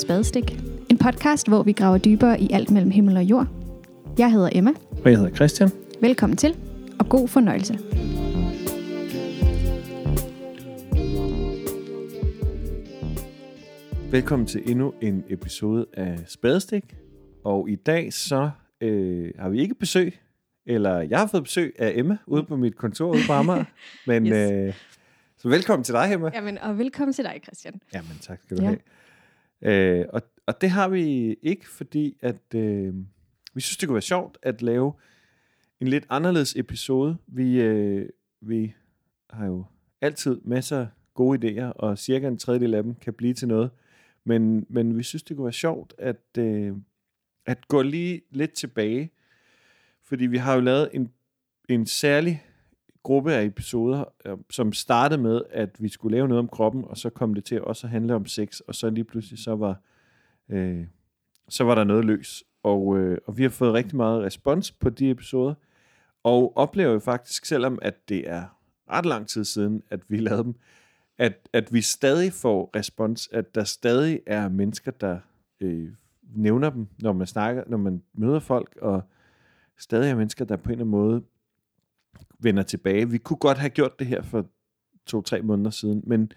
[0.00, 0.58] til Spadestik.
[0.90, 3.46] En podcast, hvor vi graver dybere i alt mellem himmel og jord.
[4.18, 4.70] Jeg hedder Emma.
[5.04, 5.70] Og jeg hedder Christian.
[6.00, 6.56] Velkommen til,
[6.98, 7.78] og god fornøjelse.
[14.10, 16.96] Velkommen til endnu en episode af Spadestik.
[17.44, 20.14] Og i dag så øh, har vi ikke besøg,
[20.66, 23.64] eller jeg har fået besøg af Emma ude på mit kontor ude på Amager.
[24.06, 24.50] Men Yes.
[24.52, 24.74] øh,
[25.38, 26.30] så velkommen til dig, Emma.
[26.34, 27.74] Jamen, og velkommen til dig, Christian.
[27.94, 28.68] Jamen tak skal du Ja.
[28.68, 28.78] have.
[29.62, 32.94] Øh, og, og det har vi ikke, fordi at øh,
[33.54, 34.92] vi synes, det kunne være sjovt at lave
[35.80, 37.16] en lidt anderledes episode.
[37.26, 38.08] Vi, øh,
[38.40, 38.74] vi
[39.30, 39.64] har jo
[40.00, 43.70] altid masser af gode idéer, og cirka en tredjedel af dem kan blive til noget.
[44.24, 46.72] Men, men vi synes, det kunne være sjovt at, øh,
[47.46, 49.10] at gå lige lidt tilbage.
[50.02, 51.12] Fordi vi har jo lavet en,
[51.68, 52.42] en særlig
[53.02, 56.96] gruppe af episoder, øh, som startede med, at vi skulle lave noget om kroppen, og
[56.96, 59.80] så kom det til også at handle om sex, og så lige pludselig så var,
[60.48, 60.86] øh,
[61.48, 62.44] så var der noget løs.
[62.62, 65.54] Og, øh, og vi har fået rigtig meget respons på de episoder,
[66.22, 68.44] og oplever jo faktisk, selvom at det er
[68.90, 70.54] ret lang tid siden, at vi lavede dem,
[71.18, 75.18] at, at vi stadig får respons, at der stadig er mennesker, der
[75.60, 75.88] øh,
[76.22, 79.02] nævner dem, når man snakker, når man møder folk, og
[79.78, 81.22] stadig er mennesker, der på en eller anden måde
[82.38, 83.10] vender tilbage.
[83.10, 84.46] Vi kunne godt have gjort det her for
[85.06, 86.32] to-tre måneder siden, men,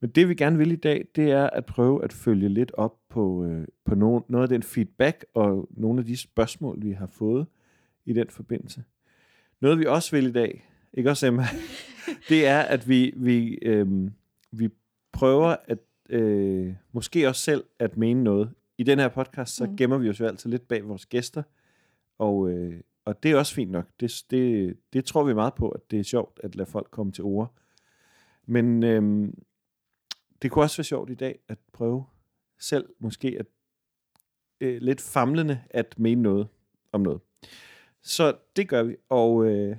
[0.00, 2.94] men det vi gerne vil i dag, det er at prøve at følge lidt op
[3.08, 7.06] på, øh, på no, noget af den feedback og nogle af de spørgsmål, vi har
[7.06, 7.46] fået
[8.06, 8.84] i den forbindelse.
[9.60, 11.44] Noget vi også vil i dag, ikke også Emma,
[12.28, 14.10] det er, at vi, vi, øh,
[14.52, 14.68] vi
[15.12, 15.78] prøver at
[16.10, 18.50] øh, måske også selv at mene noget.
[18.78, 19.76] I den her podcast, så Mm.
[19.76, 21.42] gemmer vi os jo altid lidt bag vores gæster,
[22.18, 22.80] og, øh,
[23.10, 23.86] og det er også fint nok.
[24.00, 27.12] Det, det, det tror vi meget på, at det er sjovt at lade folk komme
[27.12, 27.54] til ord.
[28.46, 29.42] Men øhm,
[30.42, 32.04] det kunne også være sjovt i dag at prøve
[32.58, 33.46] selv måske at
[34.60, 36.48] øh, lidt famlende at mene noget
[36.92, 37.20] om noget.
[38.02, 38.96] Så det gør vi.
[39.08, 39.76] Og øh,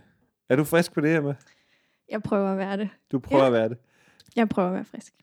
[0.49, 1.33] er du frisk på det her med?
[2.09, 2.89] Jeg prøver at være det.
[3.11, 3.47] Du prøver Ja.
[3.47, 3.77] at være det.
[4.35, 5.13] Jeg prøver at være frisk.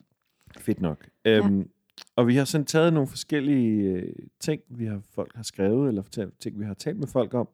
[0.59, 1.09] Fedt nok.
[1.25, 1.71] Øhm,
[2.17, 6.31] Og vi har sådan taget nogle forskellige øh, ting, vi har folk har skrevet, eller
[6.41, 7.49] ting, vi har talt med folk om.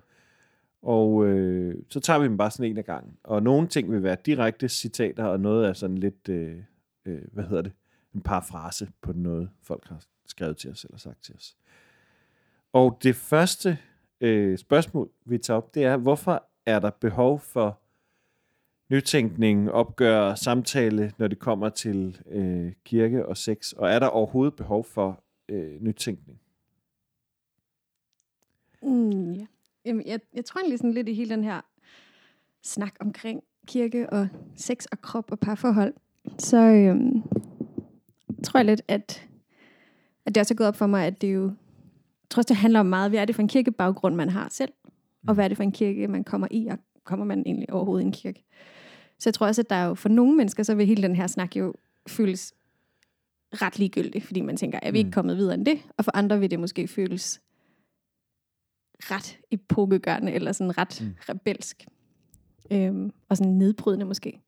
[0.85, 3.17] Og øh, så tager vi dem bare sådan en af gangen.
[3.23, 6.57] Og nogle ting vil være direkte citater, og noget er sådan lidt, øh,
[7.05, 7.73] øh, hvad hedder det,
[8.15, 11.57] en parafrase på noget, folk har skrevet til os eller sagt til os.
[12.73, 13.79] Og det første
[14.21, 17.79] øh, spørgsmål, vi tager op, det er, hvorfor er der behov for
[18.91, 23.73] nytænkning, opgør, samtale, når det kommer til øh, kirke og sex?
[23.73, 26.41] Og er der overhovedet behov for øh, nytænkning?
[28.83, 29.47] Mm, ja.
[29.85, 31.61] Jamen, jeg, jeg tror egentlig sådan lidt i hele den her
[32.63, 35.95] snak omkring kirke og sex og krop og parforhold,
[36.39, 37.23] så øhm,
[38.45, 39.29] tror jeg lidt, at,
[40.27, 42.57] at det også er gået op for mig, at det jo, jeg tror også, det
[42.57, 44.73] handler om meget, hvad er det for en kirkebaggrund, man har selv,
[45.29, 48.05] og hvad er det for en kirke, man kommer i, og kommer man egentlig overhovedet
[48.05, 48.45] i en kirke.
[49.19, 51.17] Så jeg tror også, at der er jo for nogle mennesker, så vil hele den
[51.17, 51.75] her snak jo
[52.09, 52.55] føles
[53.53, 55.13] ret ligegyldig, fordi man tænker, er vi ikke Mm.
[55.13, 55.79] kommet videre end det?
[55.97, 57.41] Og for andre vil det måske føles
[59.01, 61.15] ret epokegørende, eller sådan ret Mm.
[61.29, 61.87] rebelsk.
[62.71, 64.41] Øhm, og sådan nedbrydende måske.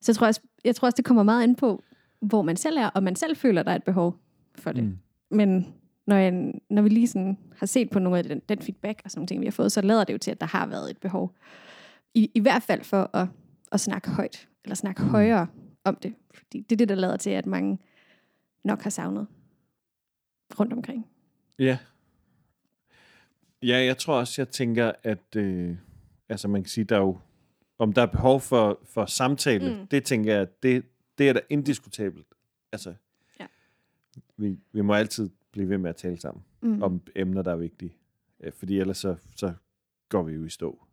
[0.00, 1.82] Så jeg tror, også, jeg tror også, det kommer meget ind på,
[2.20, 4.16] hvor man selv er, og man selv føler, der er et behov
[4.54, 4.84] for det.
[4.84, 4.98] Mm.
[5.30, 5.74] Men
[6.06, 9.10] når, jeg, når vi lige sådan har set på nogle af den, den feedback og
[9.10, 10.98] sådan ting, vi har fået, så lader det jo til, at der har været et
[10.98, 11.34] behov.
[12.14, 13.28] I, i hvert fald for at,
[13.72, 15.08] at snakke højt, eller snakke Mm.
[15.08, 15.46] højere
[15.84, 16.14] om det.
[16.34, 17.78] Fordi det er det, der lader til, at mange
[18.64, 19.26] nok har savnet
[20.60, 21.06] rundt omkring.
[21.58, 21.78] Ja.
[23.62, 25.76] Ja, jeg tror også, jeg tænker, at øh,
[26.28, 27.18] altså man kan sige, der er jo,
[27.78, 29.86] om der er behov for, for samtale, mm.
[29.86, 30.84] Det tænker jeg, det,
[31.18, 32.26] det er da indiskutabelt.
[32.72, 32.94] Altså,
[33.40, 33.46] Ja.
[34.36, 36.82] vi, vi må altid blive ved med at tale sammen Mm.
[36.82, 37.94] om emner, der er vigtige.
[38.40, 39.52] Øh, Fordi ellers så, så
[40.08, 40.84] går vi jo i stå.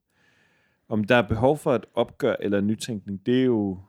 [0.90, 3.80] Om der er behov for et opgør eller en nytænkning, det er jo,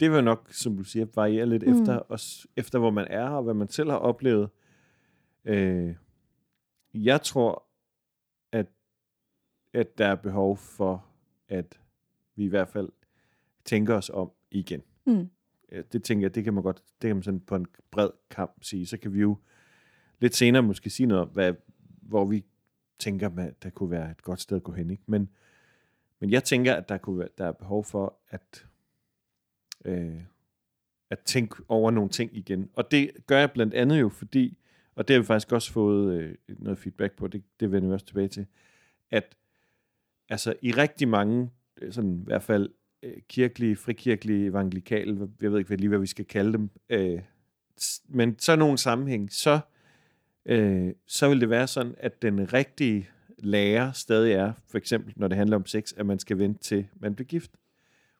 [0.00, 1.80] det vil nok, som du siger, variere lidt mm.
[1.80, 4.48] Efter, også efter, hvor man er og hvad man selv har oplevet.
[5.44, 5.94] Øh,
[6.94, 7.62] jeg tror,
[9.76, 11.06] at der er behov for,
[11.48, 11.80] at
[12.36, 12.88] vi i hvert fald
[13.64, 14.82] tænker os om igen.
[15.06, 15.28] Mm.
[15.92, 18.52] Det tænker jeg, det kan man godt, det kan man sådan på en bred kamp
[18.62, 18.86] sige.
[18.86, 19.36] Så kan vi jo
[20.20, 21.54] lidt senere måske sige noget om, hvad,
[22.02, 22.44] hvor vi
[22.98, 24.90] tænker, at der kunne være et godt sted at gå hen.
[24.90, 25.02] Ikke?
[25.06, 25.28] Men,
[26.20, 28.66] men jeg tænker, at der, kunne være, der er behov for at,
[29.84, 30.20] øh,
[31.10, 32.70] at tænke over nogle ting igen.
[32.74, 34.58] Og det gør jeg blandt andet jo, fordi,
[34.94, 37.94] og det har vi faktisk også fået øh, noget feedback på, det, det vender vi
[37.94, 38.46] også tilbage til,
[39.10, 39.36] at
[40.28, 41.50] altså i rigtig mange,
[41.82, 42.70] øh, sådan i hvert fald
[43.02, 47.20] øh, kirkelige, frikirkelige, evangelikale, jeg ved ikke lige, hvad vi skal kalde dem, øh,
[48.08, 49.60] men så nogle sammenhæng, så
[50.46, 53.08] øh, så vil det være sådan, at den rigtige
[53.38, 56.86] lære stadig er, for eksempel når det handler om sex, at man skal vente til
[57.00, 57.50] man bliver gift.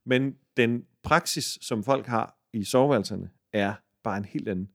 [0.04, 4.70] Men den praksis, som folk har i soveværelserne, er bare en helt anden.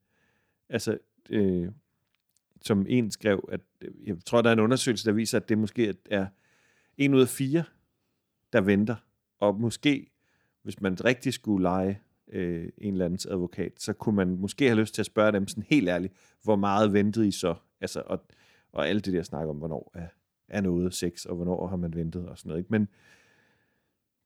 [0.69, 0.98] Altså,
[1.30, 1.68] øh,
[2.62, 5.57] som en skrev, at øh, jeg tror, der er en undersøgelse, der viser, at det
[5.57, 6.25] måske er
[6.98, 7.64] en ud af fire,
[8.54, 8.96] der venter.
[9.40, 10.12] Og måske,
[10.64, 12.00] hvis man rigtig skulle lege
[12.32, 15.48] øh, en eller andens advokat, så kunne man måske have lyst til at spørge dem
[15.48, 17.56] sådan helt ærligt, hvor meget ventede I så?
[17.82, 18.22] Altså, og,
[18.72, 20.08] og alt det der snak om, hvornår er,
[20.48, 22.60] er noget sex, og hvornår har man ventet og sådan noget.
[22.60, 22.72] Ikke?
[22.72, 22.88] Men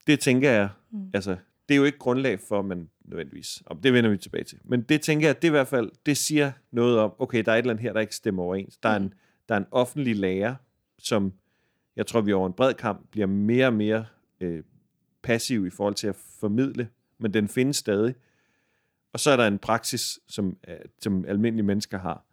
[0.07, 1.09] det tænker jeg, mm.
[1.13, 1.37] altså,
[1.69, 4.59] det er jo ikke grundlag for, man nødvendigvis, og det vender vi tilbage til.
[4.63, 7.55] Men det tænker jeg, det i hvert fald, det siger noget om, okay, der er
[7.55, 8.77] et eller andet her, der ikke stemmer overens.
[8.77, 9.13] Der er en,
[9.49, 10.55] der er en offentlig lærer,
[10.99, 11.33] som
[11.95, 14.05] jeg tror, vi over en bred kamp bliver mere og mere
[14.39, 14.63] øh,
[15.23, 18.15] passiv i forhold til at formidle, men den findes stadig.
[19.13, 22.25] Og så er der en praksis, som, øh, som almindelige mennesker har.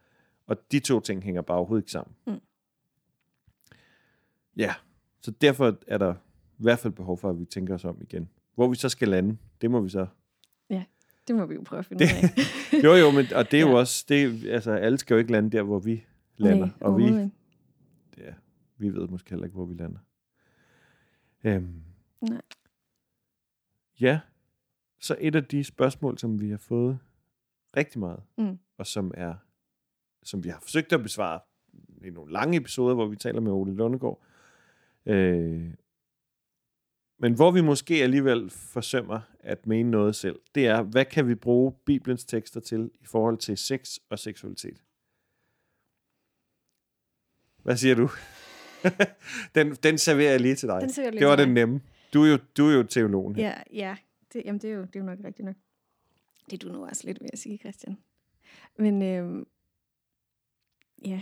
[0.46, 2.14] Og de to ting hænger bare overhovedet ikke sammen.
[2.26, 2.40] Mm.
[4.56, 4.74] Ja,
[5.20, 6.14] så derfor er der
[6.58, 8.28] i hvert fald behov for, at vi tænker os om igen.
[8.54, 10.06] Hvor vi så skal lande, det må vi så...
[10.70, 10.84] Ja,
[11.28, 12.28] det må vi jo prøve at finde det, ud
[12.72, 12.84] af.
[12.84, 13.70] jo, jo, men, og det er ja.
[13.70, 14.04] jo også...
[14.08, 16.04] Det, altså, alle skal jo ikke lande der, hvor vi
[16.36, 16.66] lander.
[16.66, 17.04] Nej, og vi,
[18.18, 18.32] ja,
[18.82, 19.98] vi ved måske heller ikke, hvor vi lander.
[21.44, 21.82] Øhm,
[22.20, 22.42] Nej.
[24.00, 24.20] Ja,
[25.00, 26.98] så et af de spørgsmål, som vi har fået
[27.76, 28.58] rigtig meget, mm.
[28.78, 29.34] og som er
[30.22, 31.40] som vi har forsøgt at besvare
[32.04, 34.22] i nogle lange episoder, hvor vi taler med Ole Lundegård,
[35.06, 35.74] øh,
[37.18, 41.34] men hvor vi måske alligevel forsømmer at mene noget selv, det er, hvad kan vi
[41.34, 44.82] bruge Bibelens tekster til i forhold til sex og seksualitet?
[47.62, 48.08] Hvad siger du?
[49.54, 50.80] den, den serverer jeg lige til dig.
[50.80, 51.80] Den det var den nemme.
[52.14, 53.36] Du er jo, du er jo teologen.
[53.36, 53.96] Ja, ja.
[54.32, 55.56] Det, jamen, det er, jo, det er jo nok rigtigt nok.
[56.50, 57.98] Det er du nu også lidt ved at sige, Christian.
[58.78, 59.46] Men øh,
[61.04, 61.20] ja.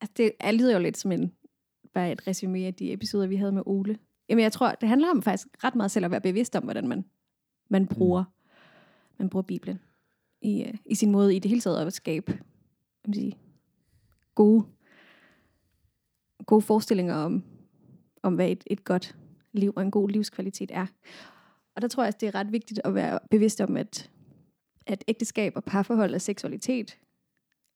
[0.00, 1.32] Altså, det er lyder jo lidt som en
[1.94, 3.98] bare et resume af de episoder, vi havde med Ole.
[4.28, 6.88] Jamen, jeg tror, det handler om faktisk ret meget selv at være bevidst om, hvordan
[6.88, 7.04] man,
[7.68, 7.88] man mm.
[7.88, 9.14] bruger, mm.
[9.18, 9.80] man bruger Bibelen
[10.42, 12.38] i, uh, i sin måde i det hele taget at skabe
[13.08, 13.38] jeg sige,
[14.34, 14.64] gode,
[16.48, 17.44] gode forestillinger om,
[18.22, 19.16] om, hvad et, et godt
[19.52, 20.86] liv og en god livskvalitet er.
[21.74, 24.10] Og der tror jeg, at det er ret vigtigt at være bevidst om, at,
[24.86, 26.98] at ægteskab og parforhold og seksualitet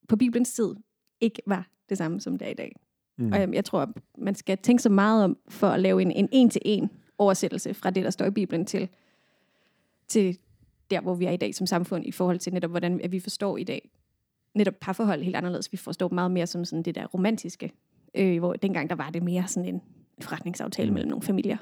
[0.09, 0.75] på Bibelens tid
[1.21, 2.77] ikke var det samme, som det er i dag.
[3.19, 3.33] Mm.
[3.33, 6.29] Og jeg, jeg tror, man skal tænke så meget om, for at lave en, en
[6.33, 8.89] en-til-en oversættelse fra det, der står i Bibelen til,
[10.09, 10.39] til
[10.91, 13.57] der, hvor vi er i dag som samfund, i forhold til netop, hvordan vi forstår
[13.57, 13.91] i dag
[14.55, 15.73] netop parforhold helt anderledes.
[15.73, 17.73] Vi forstår meget mere som sådan det der romantiske,
[18.15, 19.83] øh, hvor dengang der var det mere sådan en
[20.21, 20.95] forretningsaftale mm.
[20.95, 21.57] mellem nogle familier.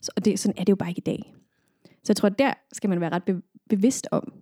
[0.00, 1.34] Så, og det, sådan er det jo bare ikke i dag.
[1.84, 4.32] Så jeg tror, der skal man være ret be- bevidst om,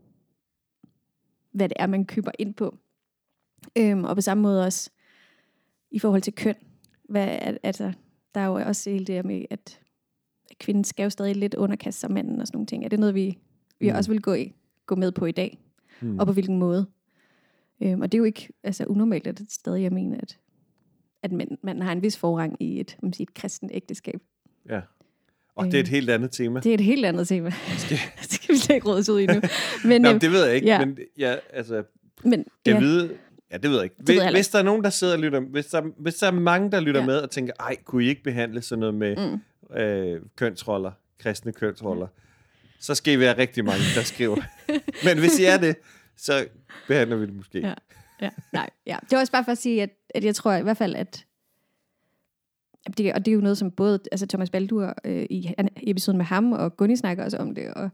[1.53, 2.79] hvad det er, man køber ind på.
[3.79, 4.91] Øhm, og på samme måde også,
[5.91, 6.55] i forhold til køn.
[7.09, 7.93] Hvad, altså,
[8.35, 9.81] der er jo også hele det med, at
[10.59, 12.85] kvinden skal jo stadig lidt underkaste sig manden og sådan nogle ting.
[12.85, 13.39] Er det noget, vi,
[13.79, 13.97] vi mm.
[13.97, 14.53] også vil gå, i,
[14.87, 15.59] gå med på i dag?
[16.01, 16.19] Mm.
[16.19, 16.87] Og på hvilken måde?
[17.81, 20.39] Øhm, og det er jo ikke altså, unormalt, at det stadig jeg mener, at,
[21.25, 24.21] at man, man har en vis forrang i et, man siger, et kristent ægteskab.
[24.69, 24.81] Ja.
[25.57, 26.61] Og det er et øhm, helt andet tema.
[26.61, 27.51] Det er et helt andet tema.
[27.79, 27.99] Skal...
[28.23, 29.41] det skal vi slet ikke rådes ud i nu.
[29.89, 30.85] Men, Nå, øhm, det ved jeg ikke, ja.
[30.85, 31.83] men ja, altså,
[32.25, 32.81] men, jeg ja.
[32.81, 33.11] ved,
[33.55, 33.97] Ja, det ved jeg ikke.
[33.99, 36.31] Hvis, jeg hvis der er nogen, der sidder og lytter, hvis der, hvis der er
[36.31, 37.07] mange, der lytter ja.
[37.07, 39.77] med og tænker, ej, kunne I ikke behandle sådan noget med mm.
[39.77, 42.71] øh, kønsroller, kristne kønsroller, mm.
[42.81, 44.37] så skal I være rigtig mange, der skriver.
[45.07, 45.77] Men hvis I er det,
[46.17, 46.47] så
[46.89, 47.59] behandler vi det måske.
[47.59, 47.75] Ja,
[48.23, 48.31] ja.
[48.53, 48.97] Nej, ja.
[49.01, 51.27] Det var også bare for at sige, at, at jeg tror i hvert fald, at
[52.99, 56.19] det, og det er jo noget, som både altså Thomas Baldur øh, i, i episoden
[56.19, 57.91] med ham, og Gunni snakker også om det, og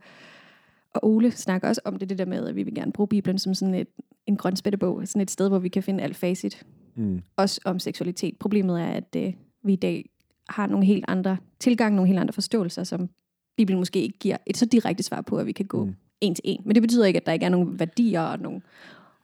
[0.94, 3.38] og Ole snakker også om det, det der med, at vi vil gerne bruge Bibelen
[3.38, 3.88] som sådan et,
[4.26, 6.66] en grøn spættebog, sådan et sted, hvor vi kan finde alt facit.
[6.94, 7.22] Mm.
[7.36, 8.36] Også om seksualitet.
[8.38, 10.10] Problemet er, at øh, vi i dag
[10.48, 13.08] har nogle helt andre tilgang, nogle helt andre forståelser, som
[13.56, 15.94] Bibelen måske ikke giver et så direkte svar på, at vi kan gå mm.
[16.20, 16.62] en til en.
[16.64, 18.60] Men det betyder ikke, at der ikke er nogen værdier og nogle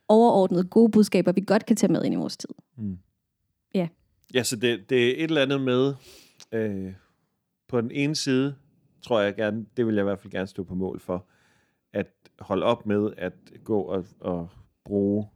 [0.09, 2.49] overordnede gode budskaber, vi godt kan tage med ind i vores tid.
[2.77, 2.99] Mm.
[3.75, 3.89] Ja.
[4.35, 5.95] Ja, så det, det er et eller andet med,
[6.53, 6.93] øh,
[7.69, 8.57] på den ene side,
[9.03, 11.27] tror jeg gerne, det vil jeg i hvert fald gerne stå på mål for,
[11.93, 12.07] at
[12.41, 13.33] holde op med at
[13.65, 14.49] gå og, og
[14.85, 15.27] bruge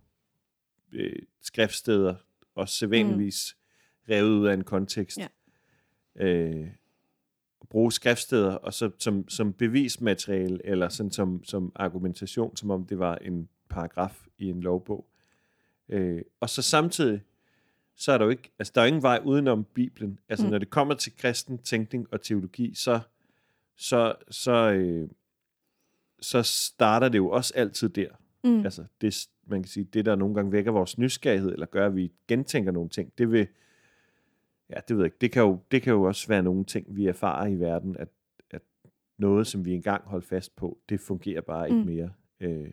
[0.92, 2.14] øh, skriftsteder,
[2.54, 4.12] og sædvanligvis mm.
[4.14, 5.18] revet ud af en kontekst.
[5.18, 6.26] Ja.
[6.26, 6.68] Øh,
[7.70, 12.98] bruge skriftsteder og så, som, som bevismateriale, eller sådan som, som argumentation, som om det
[12.98, 15.06] var en paragraf i en lovbog.
[15.88, 17.20] Øh, og så samtidig,
[17.94, 20.18] så er der jo ikke, altså der er ingen vej udenom Bibelen.
[20.28, 20.50] Altså mm.
[20.50, 23.00] når det kommer til kristen tænkning og teologi, så,
[23.76, 25.08] så, så, øh,
[26.20, 28.08] så starter det jo også altid der.
[28.44, 28.64] Mm.
[28.64, 31.96] Altså, det, man kan sige, det, der nogle gange vækker vores nysgerrighed, eller gør, at
[31.96, 33.46] vi gentænker nogle ting, det vil,
[34.70, 36.86] ja, det ved jeg ikke, det kan jo, det kan jo også være nogle ting,
[36.96, 38.08] vi erfarer i verden, at,
[38.50, 38.62] at
[39.18, 41.86] noget, som vi engang holdt fast på, det fungerer bare ikke Mm.
[41.86, 42.10] mere.
[42.40, 42.70] Øh,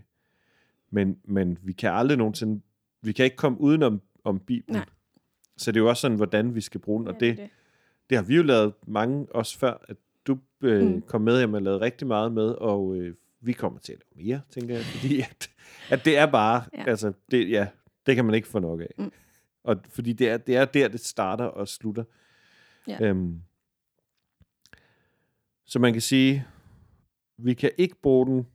[0.89, 2.61] men, men vi kan aldrig nogensinde,
[3.01, 4.75] vi kan ikke komme udenom om Bibelen.
[4.79, 4.85] Nej.
[5.57, 7.49] Så det er jo også sådan, hvordan vi skal bruge den, og Ja, det,
[8.09, 11.01] det har vi jo lavet mange også før, at du øh, Mm.
[11.01, 14.25] kom med hjem og lavede rigtig meget med, og øh, vi kommer til at lave
[14.27, 15.49] mere, tænker jeg, fordi at,
[15.89, 16.83] at det er bare, Ja.
[16.89, 17.67] altså, det, ja,
[18.05, 18.93] det kan man ikke få nok af.
[18.97, 19.11] Mm.
[19.63, 22.03] Og fordi det er, det er der, det starter og slutter.
[22.87, 22.97] Ja.
[23.05, 23.41] Øhm,
[25.65, 26.45] så man kan sige,
[27.37, 28.47] vi kan ikke bruge den,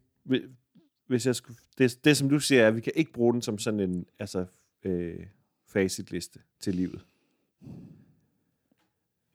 [1.12, 3.42] hvis jeg skulle, det, det som du siger er, at vi kan ikke bruge den
[3.42, 4.44] som sådan en altså,
[4.84, 5.14] øh,
[5.68, 7.00] facitliste til livet.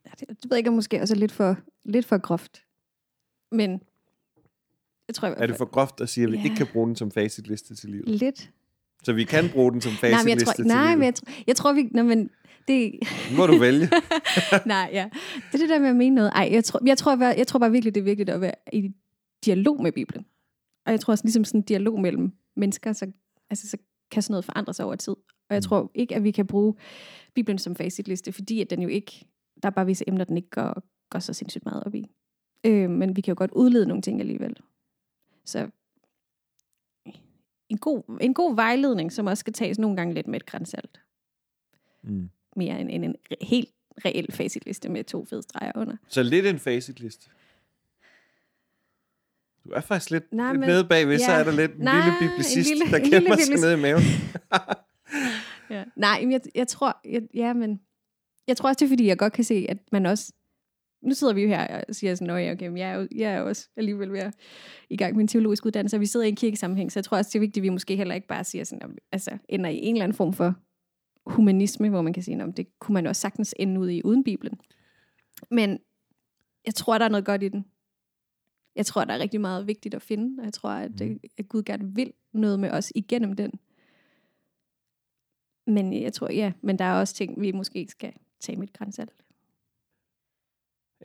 [0.05, 2.63] Ja, det, det ved jeg ikke, om måske også lidt for, lidt for groft.
[3.51, 3.81] Men
[5.07, 6.43] jeg tror hvert Er det for groft at sige, at vi Ja.
[6.43, 8.09] ikke kan bruge den som facitliste til livet?
[8.09, 8.51] Lidt.
[9.03, 10.97] Så vi kan bruge den som Nej, men jeg facitliste tror, til nej, livet?
[10.99, 11.83] men jeg, tror, jeg tror, vi...
[11.91, 12.29] Nå, men
[12.67, 12.99] det,
[13.37, 13.89] må du vælge.
[14.65, 15.09] nej, ja.
[15.35, 16.31] Det er det der med at mene noget.
[16.35, 18.55] Ej, jeg tror, jeg, tror, jeg, jeg tror bare virkelig, det er vigtigt at være
[18.73, 18.91] i
[19.45, 20.25] dialog med Bibelen.
[20.87, 23.11] Og jeg tror også, ligesom sådan en dialog mellem mennesker, så,
[23.49, 23.77] altså, så
[24.11, 25.13] kan sådan noget forandre sig over tid.
[25.49, 25.61] Og jeg Mm.
[25.61, 26.75] tror ikke, at vi kan bruge
[27.33, 29.25] Bibelen som facitliste, fordi at den jo ikke...
[29.63, 32.05] Der er bare visse emner, den ikke går, går så sindssygt meget op i.
[32.63, 34.55] Øh, men vi kan jo godt udlede nogle ting alligevel.
[35.45, 35.69] Så
[37.69, 40.99] en god, en god vejledning, som også skal tages nogle gange lidt med et grænsalt.
[42.03, 42.29] Mm.
[42.55, 43.69] Mere end, end en re- helt
[44.05, 45.95] reel facitliste med to fede streger under.
[46.07, 47.29] Så lidt en facitliste.
[49.67, 51.39] Du er faktisk lidt, Nej, lidt men- nede bagved, så ja.
[51.39, 53.63] er der lidt en Nej, lille en biblicist, lille- der en lille sig biblicist.
[53.63, 54.01] nede i maven.
[55.69, 55.83] Ja.
[55.95, 57.79] Nej, men jeg, jeg tror, jeg, ja, men
[58.47, 60.33] jeg tror også, det er, fordi jeg godt kan se, at man også,
[61.01, 63.37] nu sidder vi jo her og siger sådan, at okay, jeg, er jo, jeg er
[63.39, 64.33] jo også alligevel ved at
[64.89, 67.17] i gang med en teologisk uddannelse, og vi sidder i en kirkesammenhæng, så jeg tror
[67.17, 69.69] også, det er vigtigt, at vi måske heller ikke bare siger sådan, om- altså ender
[69.69, 70.53] i en eller anden form for
[71.25, 74.23] humanisme, hvor man kan sige, om det kunne man også sagtens ende ud i uden
[74.23, 74.59] Bibelen.
[75.51, 75.79] Men
[76.65, 77.65] jeg tror, der er noget godt i den.
[78.77, 81.19] Jeg tror, der er rigtig meget vigtigt at finde, og jeg tror, at, Mhm.
[81.37, 83.51] at Gud gerne vil noget med os igennem den.
[85.67, 88.73] Men jeg tror, ja, men der er også ting, vi måske skal tage med et
[88.73, 89.13] grænsalt.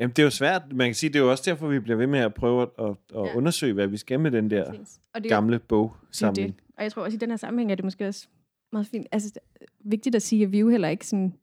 [0.00, 0.73] Jamen, det er jo svært.
[0.73, 2.69] Man kan sige, det er jo også derfor, vi bliver ved med at prøve at,
[2.79, 2.97] at, at
[3.29, 3.37] Ja.
[3.37, 4.73] undersøge, hvad vi skal med den der
[5.14, 6.49] Og det gamle jo bogsamling.
[6.57, 6.64] det.
[6.76, 8.29] Og jeg tror også, i den her sammenhæng er det måske også
[8.73, 9.07] meget fint.
[9.12, 9.41] Altså,
[9.81, 11.35] vigtigt at sige, at vi jo heller ikke sådan...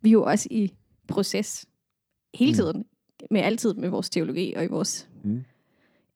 [0.00, 0.74] Vi er jo også i
[1.08, 1.66] proces
[2.34, 2.54] hele Mm.
[2.54, 2.84] tiden.
[3.30, 5.08] Med altid med vores teologi og i vores...
[5.24, 5.44] Mm.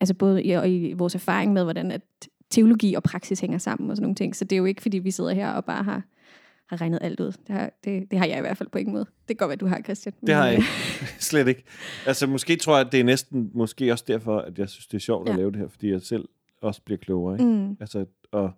[0.01, 2.03] Altså både i, og i vores erfaring med, hvordan at
[2.51, 4.37] teologi og praksis hænger sammen og sådan nogle ting.
[4.37, 6.03] Så det er jo ikke, fordi vi sidder her og bare har,
[6.69, 7.27] har regnet alt ud.
[7.27, 9.05] Det har, det, det har jeg i hvert fald på ingen måde.
[9.05, 10.15] Det kan godt være, du har, Christian.
[10.27, 10.69] Det har jeg ikke.
[11.31, 11.65] Slet ikke.
[12.07, 14.95] Altså, måske tror jeg, at det er næsten måske også derfor, at jeg synes, det
[14.95, 15.33] er sjovt ja.
[15.33, 16.29] At lave det her, fordi jeg selv
[16.63, 17.35] også bliver klogere.
[17.35, 17.53] øh, Ikke?
[17.53, 18.51] Mm, Altså, og,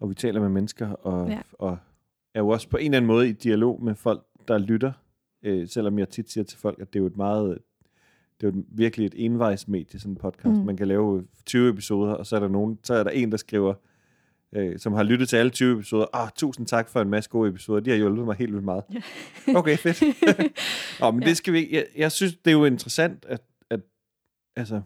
[0.00, 1.40] og vi taler med mennesker, og, ja.
[1.52, 1.78] og
[2.34, 4.92] er jo også på en eller anden måde i dialog med folk, der lytter.
[5.42, 7.58] Øh, selvom jeg tit siger til folk, at det er jo et meget,
[8.40, 10.58] det er jo virkelig et envejsmedie, sådan en podcast.
[10.60, 10.66] Mm.
[10.66, 13.36] Man kan lave 20 episoder, og så er der nogen, så er der en, der
[13.36, 13.74] skriver,
[14.52, 16.06] øh, som har lyttet til alle 20 episoder.
[16.12, 17.80] Ah, tusind tak for en masse gode episoder.
[17.80, 18.84] De har hjulpet mig helt vildt meget.
[19.56, 20.02] Okay, fedt.
[21.00, 21.28] Nå, men Ja.
[21.28, 21.68] det skal vi.
[21.72, 23.80] Jeg, jeg synes, det er jo interessant, at, at,
[24.56, 24.80] altså,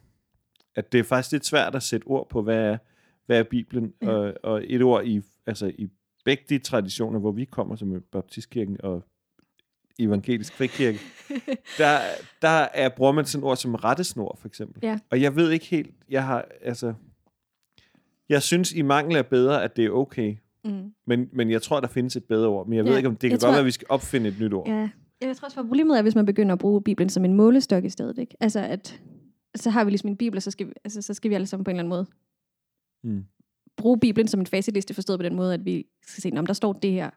[0.77, 2.79] at det er faktisk lidt svært at sætte ord på, hvad er,
[3.27, 4.09] hvad er Bibelen, Ja.
[4.11, 5.89] og, og et ord i, altså, i
[6.25, 9.05] begge de traditioner, hvor vi kommer, som baptistkirken og
[9.99, 10.99] evangelisk frikirke,
[11.79, 11.99] der,
[12.43, 14.81] der er, bruger man sådan ord som rettesnor, for eksempel.
[14.83, 14.99] Ja.
[15.11, 16.95] Og jeg ved ikke helt, jeg har, altså,
[18.29, 20.93] jeg synes i mangel af bedre, at det er okay, mm.
[21.07, 22.67] men, men jeg tror, der findes et bedre ord.
[22.67, 23.87] Men jeg Ja, ved ikke, om det jeg kan tror- godt være, at vi skal
[23.91, 24.69] opfinde et nyt ord.
[24.69, 24.91] Ja.
[25.21, 27.85] Jeg tror også, at problemet er, hvis man begynder at bruge Bibelen som en målestok
[27.85, 28.19] i stedet.
[28.19, 28.37] Ikke?
[28.41, 29.01] Altså, at
[29.55, 31.47] så har vi ligesom en Bibel, og så skal vi, altså, så skal vi alle
[31.47, 32.07] sammen på en eller anden måde
[33.05, 33.25] Mm.
[33.77, 36.53] bruge Bibelen som en facitliste, forstået på den måde, at vi skal se, om der
[36.53, 37.11] står det her,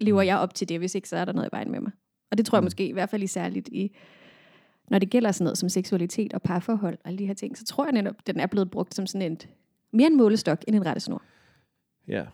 [0.00, 1.92] lever jeg op til det, hvis ikke, så er der noget i vejen med mig.
[2.30, 2.66] Og det tror jeg Mm.
[2.66, 3.96] måske i hvert fald i særligt i,
[4.90, 7.64] når det gælder sådan noget som seksualitet og parforhold og alle de her ting, så
[7.64, 9.38] tror jeg netop, den er blevet brugt som sådan en,
[9.92, 11.22] mere en målestok end en rettesnor.
[12.08, 12.24] Ja.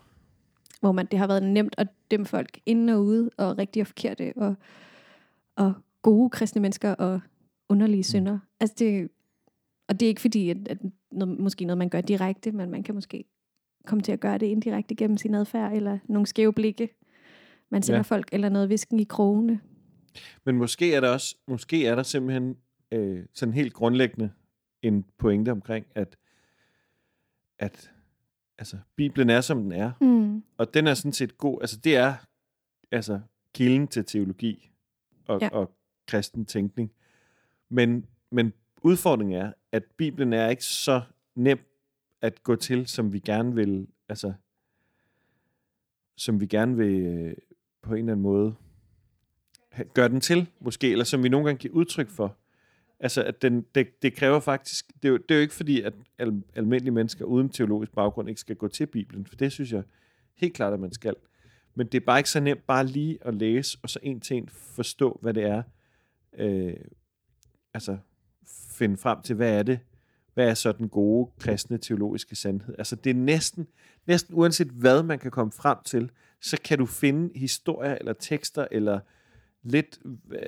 [0.81, 3.87] hvor man, det har været nemt at dømme folk inde og ude, og rigtige og
[3.87, 4.55] forkerte, og,
[5.57, 7.21] og gode kristne mennesker, og
[7.69, 8.39] underlige synder.
[8.61, 9.09] Altså det,
[9.89, 10.79] og det er ikke fordi, at, at
[11.13, 13.25] noget, måske noget, man gør direkte, men man kan måske
[13.87, 16.89] komme til at gøre det indirekte gennem sin adfærd, eller nogle skæve blikke,
[17.71, 18.03] man sender ja.
[18.03, 19.61] folk, eller noget visken i krogene.
[20.45, 22.57] Men måske er der også, måske er der simpelthen
[22.93, 24.31] øh, sådan helt grundlæggende
[24.83, 26.17] en pointe omkring, at,
[27.59, 27.91] at
[28.59, 29.93] altså, Bibelen er, som den er.
[30.01, 30.43] Mm.
[30.59, 31.59] Og den er sådan set god.
[31.61, 32.15] Altså, det er
[32.91, 33.21] altså,
[33.55, 34.71] kilden til teologi
[35.27, 35.49] og, ja.
[35.49, 35.71] Og
[36.07, 36.93] kristen tænkning.
[37.69, 41.03] Men, men udfordringen er, at Bibelen er ikke så
[41.35, 41.59] nem
[42.21, 44.33] at gå til, som vi gerne vil, altså,
[46.17, 47.35] som vi gerne vil øh,
[47.83, 48.55] på en eller anden måde
[49.95, 52.37] gør den til, måske, eller som vi nogle gange giver udtryk for.
[53.01, 55.81] Altså, at den, det, det kræver faktisk, det er, jo, det er jo ikke fordi,
[55.81, 59.73] at al, almindelige mennesker uden teologisk baggrund ikke skal gå til Bibelen, for det synes
[59.73, 59.83] jeg
[60.37, 61.15] helt klart, at man skal.
[61.75, 64.37] Men det er bare ikke så nemt bare lige at læse, og så en til
[64.37, 65.63] en forstå, hvad det er.
[66.39, 66.75] Øh,
[67.75, 67.97] altså,
[68.71, 69.79] finde frem til, hvad er det,
[70.35, 72.75] hvad er så den gode kristne teologiske sandhed?
[72.79, 73.67] Altså det er næsten,
[74.07, 78.67] næsten uanset hvad man kan komme frem til, så kan du finde historier eller tekster
[78.71, 79.01] eller
[79.67, 79.99] lidt
[80.31, 80.39] øh,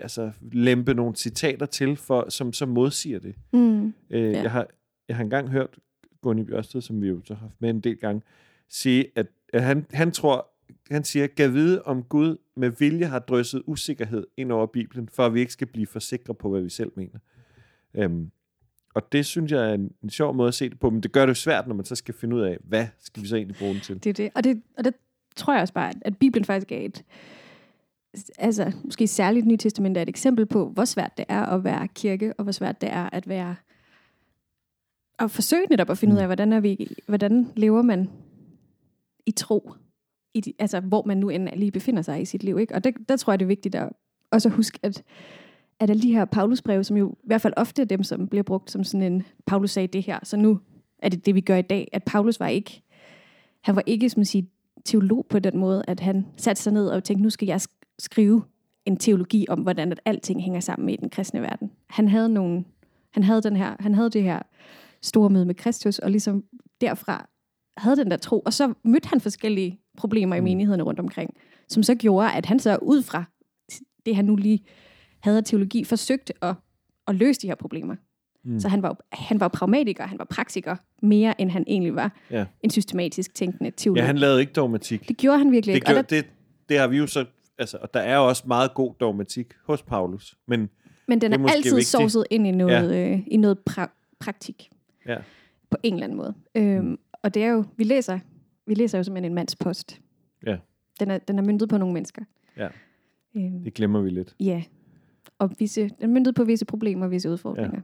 [0.00, 3.34] altså lempe nogle citater til, for, som, som modsiger det.
[3.52, 3.86] Mm.
[3.86, 4.42] Øh, Ja.
[4.42, 4.66] jeg, har,
[5.08, 5.78] jeg har engang hørt
[6.20, 8.22] Gunni Bjørsted, som vi jo så har haft med en del gange,
[8.68, 10.48] sige, at, at han, han tror,
[10.90, 15.26] han siger, gav vide om Gud med vilje har drysset usikkerhed ind over Bibelen, for
[15.26, 17.18] at vi ikke skal blive for sikre på, hvad vi selv mener.
[17.94, 18.30] Øhm,
[18.94, 21.12] og det synes jeg er en, en sjov måde at se det på, men det
[21.12, 23.36] gør det jo svært, når man så skal finde ud af, hvad skal vi så
[23.36, 24.04] egentlig bruge den til?
[24.04, 24.30] Det er det.
[24.34, 24.94] Og det, og det
[25.36, 27.04] tror jeg også bare, at- at Bibelen faktisk er et,
[28.38, 31.88] altså måske særligt Nye Testament er et eksempel på, hvor svært det er at være
[31.88, 33.56] kirke, og hvor svært det er at være,
[35.18, 38.10] at forsøge netop at finde ud af, hvordan, er vi, hvordan lever man
[39.26, 39.72] i tro,
[40.34, 42.58] i de, altså hvor man nu end lige befinder sig i sit liv.
[42.58, 42.74] Ikke?
[42.74, 43.88] Og der, der tror jeg, det er vigtigt at
[44.30, 45.02] også huske, at,
[45.80, 48.42] at alle de her Paulusbreve, som jo i hvert fald ofte er dem, som bliver
[48.42, 50.58] brugt som sådan en, Paulus sagde det her, så nu
[50.98, 52.82] er det det, vi gør i dag, at Paulus var ikke,
[53.60, 54.44] han var ikke, som man siger,
[54.84, 57.60] teolog på den måde, at han satte sig ned og tænkte, nu skal jeg
[57.98, 58.42] skrive
[58.86, 61.70] en teologi om, hvordan at alting hænger sammen i den kristne verden.
[61.90, 62.64] Han havde nogle,
[63.12, 64.42] han havde den her, han havde det her
[65.02, 66.44] store møde med Kristus, og ligesom
[66.80, 67.28] derfra
[67.76, 70.44] havde den der tro, og så mødte han forskellige problemer i Mm.
[70.44, 71.30] menighederne rundt omkring,
[71.68, 73.24] som så gjorde, at han så ud fra
[74.06, 74.64] det, han nu lige
[75.20, 76.54] havde af teologi, forsøgte at,
[77.06, 77.96] at løse de her problemer.
[78.44, 78.60] Mm.
[78.60, 82.44] Så han var, han var pragmatiker, han var praktiker, mere end han egentlig var Ja.
[82.62, 83.96] en systematisk tænkende teolog.
[83.98, 85.08] Ja, han lavede ikke dogmatik.
[85.08, 85.86] Det gjorde han virkelig Det, ikke.
[85.86, 86.26] Og gør, der, det,
[86.68, 87.24] det har vi jo så,
[87.58, 90.70] altså, og der er også meget god dogmatik hos Paulus, men
[91.08, 91.86] men den det er er, altid vigtigt.
[91.86, 93.12] sovset ind i noget, ja.
[93.12, 94.70] øh, i noget pra- praktik.
[95.06, 95.16] Ja.
[95.70, 96.34] På en eller anden måde.
[96.54, 98.18] Øhm, og det er jo, vi læser,
[98.66, 100.00] vi læser jo simpelthen en mands post.
[100.46, 100.56] Ja.
[101.00, 102.22] Den er, den er myndet på nogle mennesker.
[102.56, 102.68] Ja.
[103.36, 104.34] Øhm, det glemmer vi lidt.
[104.40, 104.62] ja.
[105.38, 107.70] Og visse, den er myndet på visse problemer og visse udfordringer.
[107.74, 107.80] Ja,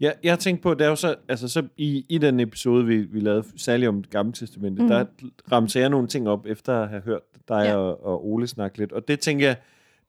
[0.00, 2.96] jeg har tænkt på, det er jo så, altså så i, i den episode, vi,
[2.96, 4.88] vi lavede, særligt om det gamle testamente, mm.
[4.88, 4.96] Mhm.
[4.96, 5.04] der
[5.52, 7.76] ramte jeg nogle ting op, efter at have hørt dig ja.
[7.76, 8.92] Og, og Ole snakke lidt.
[8.92, 9.56] Og det tænker jeg,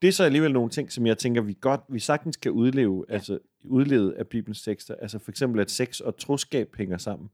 [0.02, 3.06] det er så alligevel nogle ting, som jeg tænker, vi godt, vi sagtens kan udleve,
[3.10, 3.14] ja.
[3.14, 4.96] altså udlede af Bibelens tekster.
[5.02, 7.30] Altså for eksempel, at sex og troskab hænger sammen.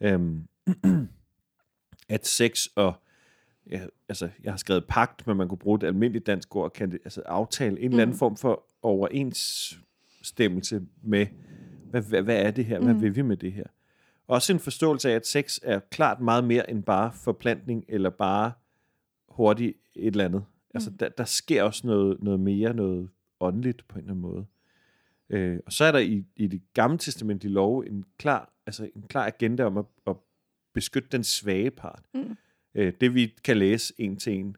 [0.00, 0.42] Øhm,
[2.08, 2.92] at sex og
[3.70, 6.90] ja, altså, jeg har skrevet pagt, men man kunne bruge et almindeligt dansk ord, kan
[6.90, 8.18] det, altså aftale, en eller anden Mm.
[8.18, 11.26] form for overensstemmelse med,
[11.90, 12.80] hvad, hvad, hvad er det her?
[12.80, 13.02] Hvad Mm.
[13.02, 13.64] vil vi med det her?
[14.28, 18.52] Også en forståelse af, at sex er klart meget mere end bare forplantning, eller bare
[19.28, 20.44] hurtigt et eller andet.
[20.74, 20.96] Altså, Mm.
[20.98, 23.08] der, der sker også noget, noget mere, noget
[23.40, 24.46] åndeligt på en eller anden måde.
[25.30, 29.02] Øh, og så er der i, i det gamle testamentlige lov en klar, altså en
[29.08, 30.16] klar agenda om at, at
[30.74, 32.02] beskytte den svage part.
[32.14, 32.36] Mm.
[32.74, 34.56] Øh, det vi kan læse en til en,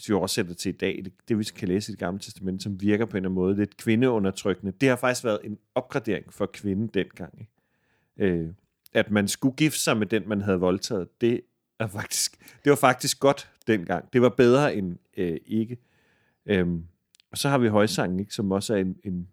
[0.00, 2.62] hvis vi oversætter til i dag, det, det vi kan læse i det gamle testament,
[2.62, 6.32] som virker på en eller anden måde lidt kvindeundertrykkende, det har faktisk været en opgradering
[6.32, 7.34] for kvinden dengang.
[7.40, 8.32] Ikke?
[8.34, 8.48] Øh,
[8.92, 11.40] at man skulle gifte sig med den, man havde voldtaget, det,
[11.78, 14.12] er faktisk, det var faktisk godt dengang.
[14.12, 15.78] Det var bedre end øh, ikke.
[16.46, 16.84] Øhm,
[17.30, 19.28] og så har vi højsangen, ikke, som også er en, en,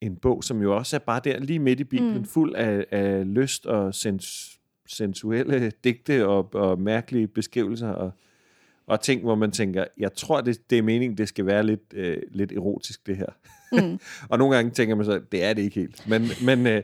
[0.00, 2.24] en bog, som jo også er bare der lige midt i Bibelen, mm.
[2.24, 8.12] Fuld af, af lyst og sens, sensuelle digte og, og mærkelige beskrivelser og,
[8.88, 11.94] og ting, hvor man tænker, jeg tror, det, det er meningen, det skal være lidt,
[11.94, 13.26] øh, lidt erotisk, det her.
[13.72, 13.98] Mm.
[14.30, 16.08] Og nogle gange tænker man så, det er det ikke helt.
[16.08, 16.82] Men, men, øh,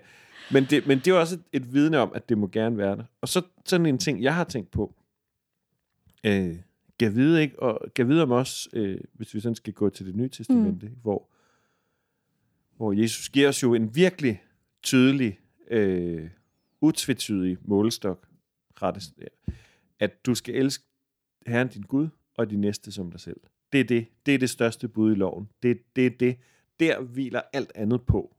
[0.53, 2.97] men, det, men det er også et, et vidne om, at det må gerne være
[2.97, 3.05] der.
[3.21, 4.95] Og så sådan en ting, jeg har tænkt på.
[6.27, 6.57] Øh,
[7.01, 7.63] kan vide, ikke?
[7.63, 10.87] Og kan vide om os, øh, hvis vi sådan skal gå til det nye testamente,
[10.87, 10.97] mm.
[11.03, 11.29] hvor,
[12.77, 14.43] hvor Jesus giver os jo en virkelig
[14.83, 15.39] tydelig,
[15.71, 16.29] øh,
[16.81, 18.27] utvetydig målestok,
[18.83, 19.15] rettes,
[20.01, 20.85] at du skal elske
[21.47, 23.41] Herren din Gud og din næste som dig selv.
[23.73, 24.07] Det er det.
[24.27, 25.49] Det er det største bud i loven.
[25.63, 26.39] Det, det er det.
[26.81, 28.37] Der hviler alt andet på.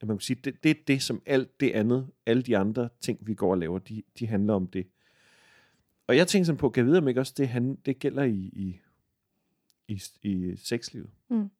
[0.00, 2.88] At man kan sige, det, det er det, som alt det andet, alle de andre
[3.00, 4.86] ting, vi går og laver, de, de handler om det.
[6.06, 8.22] Og jeg tænker sådan på, kan jeg vide, om ikke også det, han, det gælder
[8.22, 8.80] i, i,
[9.88, 11.10] i, i sexlivet?
[11.28, 11.50] Mm.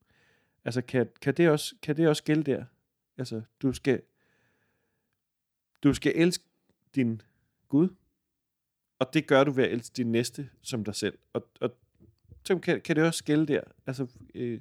[0.64, 2.64] Altså, kan, kan, det også, kan det også gælde der?
[3.18, 4.02] Altså, du skal,
[5.82, 6.44] du skal elske
[6.94, 7.22] din
[7.68, 7.88] Gud,
[8.98, 11.18] og det gør du ved at elske din næste som dig selv.
[11.32, 11.70] Og, og
[12.44, 13.60] så kan, kan det også gælde der?
[13.86, 14.60] Altså, øh,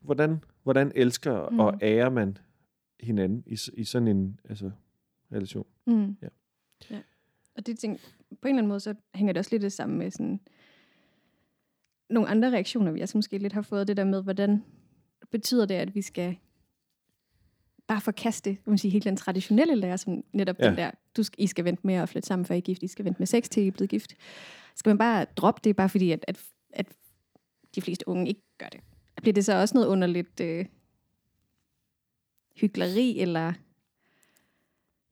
[0.00, 1.60] hvordan, hvordan elsker mm.
[1.60, 2.38] og ærer man
[3.00, 4.70] hinanden i, i sådan en altså,
[5.32, 5.66] relation.
[5.86, 6.16] Mm.
[6.22, 6.28] Ja.
[6.90, 7.00] ja.
[7.56, 9.98] Og det ting, på en eller anden måde, så hænger det også lidt det sammen
[9.98, 10.40] med sådan
[12.10, 13.88] nogle andre reaktioner, vi også måske lidt har fået.
[13.88, 14.64] Det der med, hvordan
[15.30, 16.36] betyder det, at vi skal
[17.86, 20.68] bare forkaste, kan man sige, helt den traditionelle lære, som netop ja.
[20.68, 22.82] den der, du skal, I skal vente med at flytte sammen, før I er gift,
[22.82, 24.16] I skal vente med sex til I er blevet gift.
[24.74, 26.86] Skal man bare droppe det, bare fordi, at, at, at
[27.74, 28.80] de fleste unge ikke gør det?
[29.22, 30.66] Bliver det så også noget underligt øh,
[32.56, 33.52] hyggeleri, eller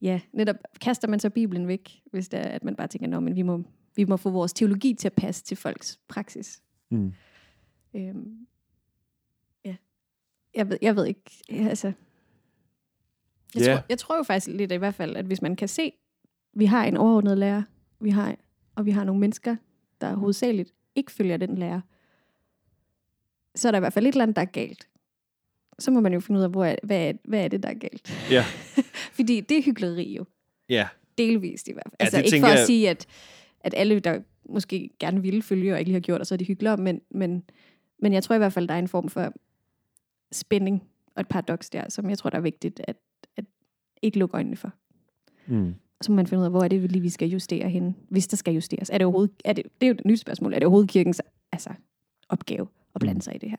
[0.03, 3.37] ja, netop kaster man så Bibelen væk, hvis det er, at man bare tænker, men
[3.37, 3.63] vi må,
[3.97, 6.63] vi må få vores teologi til at passe til folks praksis.
[6.91, 7.13] Mm.
[7.95, 8.47] Øhm,
[9.65, 9.77] ja.
[10.55, 11.93] Jeg ved, jeg ved ikke, altså...
[13.55, 13.73] Jeg, Ja.
[13.75, 15.93] tror, jeg tror jo faktisk lidt i hvert fald, at hvis man kan se,
[16.55, 17.63] vi har en overordnet lærer,
[18.01, 18.37] vi har,
[18.75, 19.57] og vi har nogle mennesker,
[20.01, 21.81] der hovedsageligt ikke følger den lærer,
[23.55, 24.89] så er der i hvert fald et eller andet, der er galt.
[25.79, 27.69] Så må man jo finde ud af, hvor er, hvad, er, hvad er det, der
[27.69, 28.29] er galt.
[28.31, 28.45] Ja.
[29.19, 30.25] Fordi det er hyggeleri jo.
[30.69, 30.89] Ja,
[31.19, 31.97] Delvist i hvert fald.
[32.01, 33.07] Ja, Altså ikke for at jeg- sige, at,
[33.61, 36.37] at alle, der måske gerne ville følge og ikke lige har gjort, og så er
[36.37, 37.43] de hyggelige, men, men,
[37.99, 39.33] men jeg tror i hvert fald, der er en form for
[40.33, 40.83] spænding
[41.15, 42.97] og et paradoks der, som jeg tror, der er vigtigt at, at
[44.03, 44.73] ikke lukke øjnene for.
[45.47, 45.75] mm.
[45.99, 47.95] Og så må man finde ud af, hvor er det lige, vi skal justere henne,
[48.09, 48.91] hvis der skal justeres.
[48.91, 51.23] Er det overhovedet, er det, det er jo et nyt spørgsmål, er det overhovedet kirkens
[51.53, 51.71] altså,
[52.29, 53.21] opgave at blande Mm.
[53.21, 53.57] sig i det her?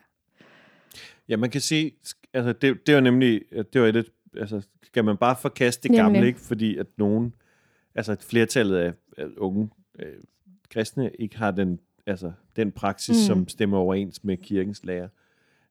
[1.30, 1.92] Ja, man kan sige,
[2.34, 3.42] altså det, det var nemlig,
[3.74, 6.28] det var et, altså skal man bare forkaste det gamle, Nemlig.
[6.28, 6.40] ikke?
[6.40, 7.34] Fordi at nogen,
[7.96, 9.70] altså et flertallet af, af unge
[10.00, 10.14] øh,
[10.70, 13.28] kristne ikke har den, altså den praksis, Mm.
[13.36, 15.10] som stemmer overens med kirkens lære.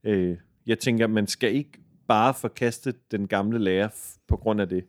[0.04, 1.70] Øh, jeg tænker, man skal ikke
[2.08, 4.84] bare forkaste den gamle lære f- på grund af det.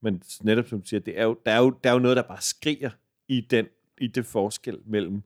[0.00, 2.16] Men netop som du siger, det er jo, der, er jo, der er jo noget,
[2.16, 2.90] der bare skriger
[3.28, 3.66] i, den,
[3.98, 5.22] i det forskel mellem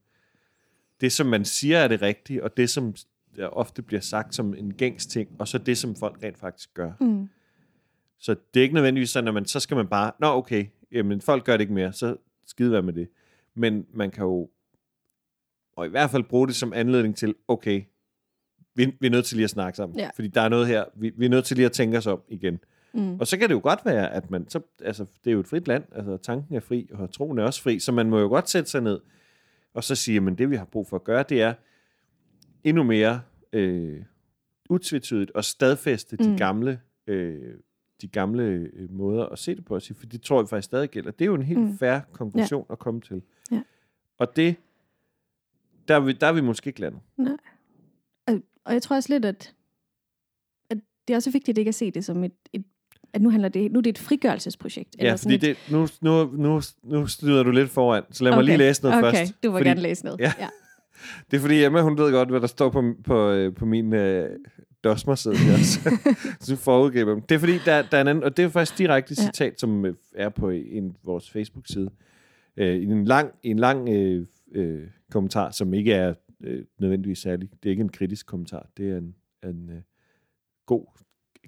[1.01, 2.95] det, som man siger er det rigtige, og det, som
[3.37, 6.75] der ofte bliver sagt som en gængs ting, og så det, som folk rent faktisk
[6.75, 6.93] gør.
[7.01, 7.29] Mm.
[8.19, 11.21] Så det er ikke nødvendigvis sådan, at man, så skal man bare, nå okay, jamen
[11.21, 13.09] folk gør det ikke mere, så skide være med det.
[13.55, 14.51] Men man kan jo,
[15.77, 17.83] og i hvert fald bruge det som anledning til, okay,
[18.79, 19.99] vi, vi er nødt til lige at snakke sammen.
[19.99, 20.11] Ja.
[20.15, 22.21] Fordi der er noget her, vi, vi er nødt til lige at tænke os om
[22.29, 22.59] igen.
[22.95, 23.21] Mm.
[23.21, 25.47] Og så kan det jo godt være, at man, så, altså det er jo et
[25.47, 28.29] frit land, altså tanken er fri, og troen er også fri, så man må jo
[28.29, 29.01] godt sætte sig ned,
[29.75, 31.55] og så sige, men det vi har brug for at gøre, det er
[32.65, 33.21] endnu mere
[33.53, 34.03] øh,
[34.71, 36.37] utvetydigt og stadfæste de Mm.
[36.37, 37.55] gamle øh,
[38.03, 41.11] de gamle øh, måder at se det på, for det tror jeg faktisk stadig gælder.
[41.11, 41.79] Det er jo en helt Mm.
[41.79, 42.73] færre konklusion ja.
[42.73, 43.23] at komme til.
[43.53, 43.63] Ja.
[44.19, 44.57] Og det,
[45.89, 47.01] der er, vi, der er vi måske ikke landet.
[47.19, 47.25] Og,
[48.69, 49.55] og jeg tror også lidt, at,
[50.71, 50.79] at
[51.09, 52.65] det er også vigtigt ikke at se det som et, et
[53.13, 54.97] at nu handler det, nu er det et frigørelsesprojekt.
[54.99, 58.33] Ja, sådan fordi et, det, nu, nu, nu, nu styder du lidt foran, så lad
[58.33, 59.33] mig Okay, lige læse noget okay, først.
[59.43, 60.21] du vil fordi, gerne læse noget.
[60.21, 60.33] Ja.
[60.39, 60.49] ja.
[61.31, 63.95] Det er fordi Emma, hun ved godt, hvad der står på, på, øh, på min
[63.95, 64.31] øh,
[64.85, 65.57] dosmerside her.
[65.57, 65.99] Så,
[66.47, 67.23] så forudgiver dem.
[67.23, 69.23] Det er fordi, der, der er en anden, og det er faktisk direkte Ja.
[69.23, 71.91] citat, som øh, er på en, vores Facebook-side.
[72.57, 77.51] Øh, en lang, en lang øh, øh, kommentar, som ikke er øh, nødvendigvis særlig.
[77.63, 78.69] Det er ikke en kritisk kommentar.
[78.77, 79.83] Det er en, en øh,
[80.67, 80.87] god,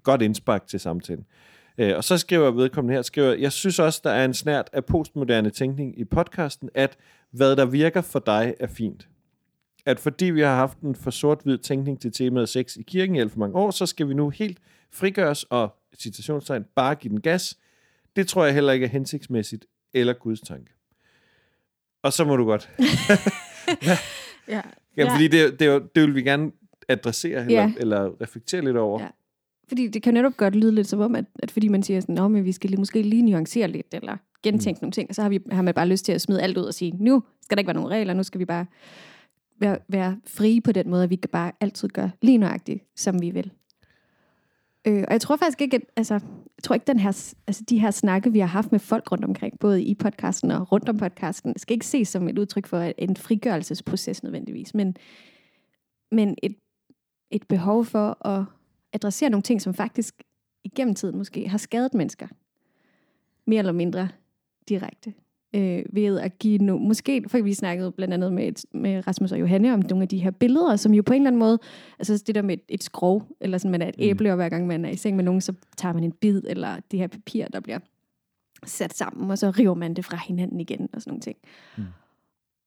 [0.02, 1.26] godt indspark til samtalen.
[1.78, 4.84] Øh, og så skriver vedkommende her, skriver, jeg synes også, der er en snært af
[4.84, 6.96] postmoderne tænkning i podcasten, at
[7.30, 9.08] hvad der virker for dig er fint
[9.86, 13.20] at fordi vi har haft en for sort-hvid tænkning til temaet sex i kirken i
[13.20, 14.58] alt for mange år, så skal vi nu helt
[14.92, 17.58] frigøres og, citationstegn, bare give den gas.
[18.16, 20.72] Det tror jeg heller ikke er hensigtsmæssigt eller Guds tanke.
[22.02, 22.70] Og så må du godt.
[24.48, 24.62] ja.
[25.04, 25.14] Ja, ja.
[25.14, 26.50] Fordi det, det, er det vil vi gerne
[26.88, 27.62] adressere eller, Ja.
[27.62, 27.72] ja.
[27.80, 29.00] eller reflektere lidt over.
[29.00, 29.08] Ja.
[29.68, 32.14] Fordi det kan netop godt lyde lidt som om, at, at fordi man siger sådan,
[32.14, 34.84] Nå, men vi skal lige, måske lige nuancere lidt, eller gentænke mm.
[34.84, 36.64] nogle ting, og så har, vi, har man bare lyst til at smide alt ud
[36.64, 38.66] og sige, nu skal der ikke være nogen regler, nu skal vi bare
[39.60, 43.22] være, være frie på den måde, at vi kan bare altid gøre lige nøjagtigt, som
[43.22, 43.50] vi vil.
[44.86, 47.78] Øh, og jeg tror faktisk ikke, at, altså, jeg tror ikke, den her, altså, de
[47.78, 50.98] her snakke, vi har haft med folk rundt omkring, både i podcasten og rundt om
[50.98, 54.96] podcasten, skal ikke ses som et udtryk for en frigørelsesproces nødvendigvis, men,
[56.12, 56.56] men et,
[57.30, 58.44] et behov for at
[58.92, 60.22] adressere nogle ting, som faktisk
[60.64, 62.28] igennem tiden måske har skadet mennesker.
[63.46, 64.08] Mere eller mindre
[64.68, 65.14] direkte.
[65.54, 69.32] Øh, ved at give no, måske, for vi snakkede blandt andet med, et, med Rasmus
[69.32, 71.58] og Johanne om nogle af de her billeder, som jo på en eller anden måde,
[71.98, 74.04] altså det der med et, et skrov, eller sådan, man er et Mm.
[74.04, 76.42] æble, og hver gang man er i seng med nogen, så tager man en bid,
[76.46, 77.78] eller det her papir, der bliver
[78.66, 81.36] sat sammen, og så river man det fra hinanden igen, og sådan nogle ting.
[81.78, 81.84] Mm.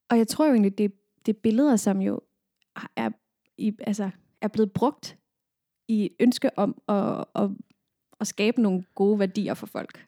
[0.09, 0.91] Og jeg tror jo egentlig, det,
[1.25, 2.19] det er billeder, som jo
[2.95, 3.09] er,
[3.57, 4.09] i, altså,
[4.41, 5.17] er blevet brugt
[5.87, 7.49] i et ønske om at, at,
[8.19, 10.05] at skabe nogle gode værdier for folk.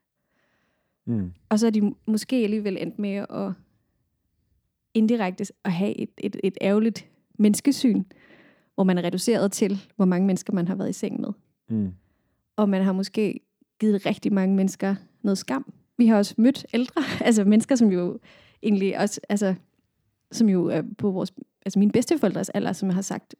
[1.06, 1.32] Mm.
[1.50, 3.52] Og så er de måske alligevel endt med at
[4.94, 8.04] indirekte at have et, et, et ærgerligt menneskesyn,
[8.76, 11.30] hvor man er reduceret til, hvor mange mennesker man har været i seng med.
[11.70, 11.94] Mm.
[12.56, 13.39] Og man har måske
[13.80, 15.74] givet rigtig mange mennesker noget skam.
[15.98, 18.20] Vi har også mødt ældre, altså mennesker, som jo
[18.63, 19.56] egentlig også, altså,
[20.32, 21.34] som jo er på vores,
[21.65, 23.36] altså mine bedsteforældres alder, som har sagt,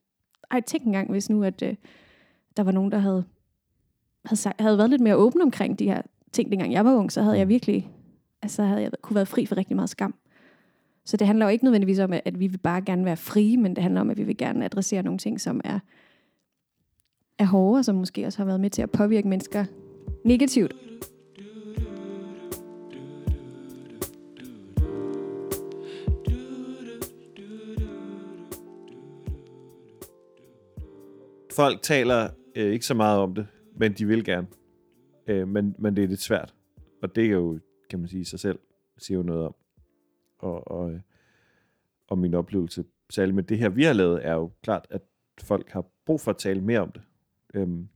[0.52, 1.76] ej, tænk engang, hvis nu, at øh,
[2.58, 3.24] der var nogen, der havde,
[4.26, 6.02] havde, sagt, havde været lidt mere åben omkring de her
[6.36, 7.92] ting, dengang jeg var ung, så havde jeg virkelig,
[8.42, 10.16] altså havde jeg kunne være fri for rigtig meget skam.
[11.06, 13.76] Så det handler jo ikke nødvendigvis om, at vi vil bare gerne være frie, men
[13.76, 15.80] det handler om, at vi vil gerne adressere nogle ting, som er,
[17.40, 19.66] er hårde, og som måske også har været med til at påvirke mennesker
[20.24, 20.76] negativt.
[31.56, 34.48] Folk taler øh, ikke så meget om det, men de vil gerne.
[35.28, 36.54] Øh, men, men det er lidt svært.
[37.02, 37.60] Og det er jo,
[37.90, 38.60] kan man sige, sig selv
[38.98, 39.56] siger jo noget om.
[40.38, 41.00] Og, og, øh,
[42.08, 45.02] og min oplevelse, særligt med det her, vi har lavet, er jo klart, at
[45.44, 47.02] folk har brug for at tale mere om det.
[47.54, 47.88] Øhm,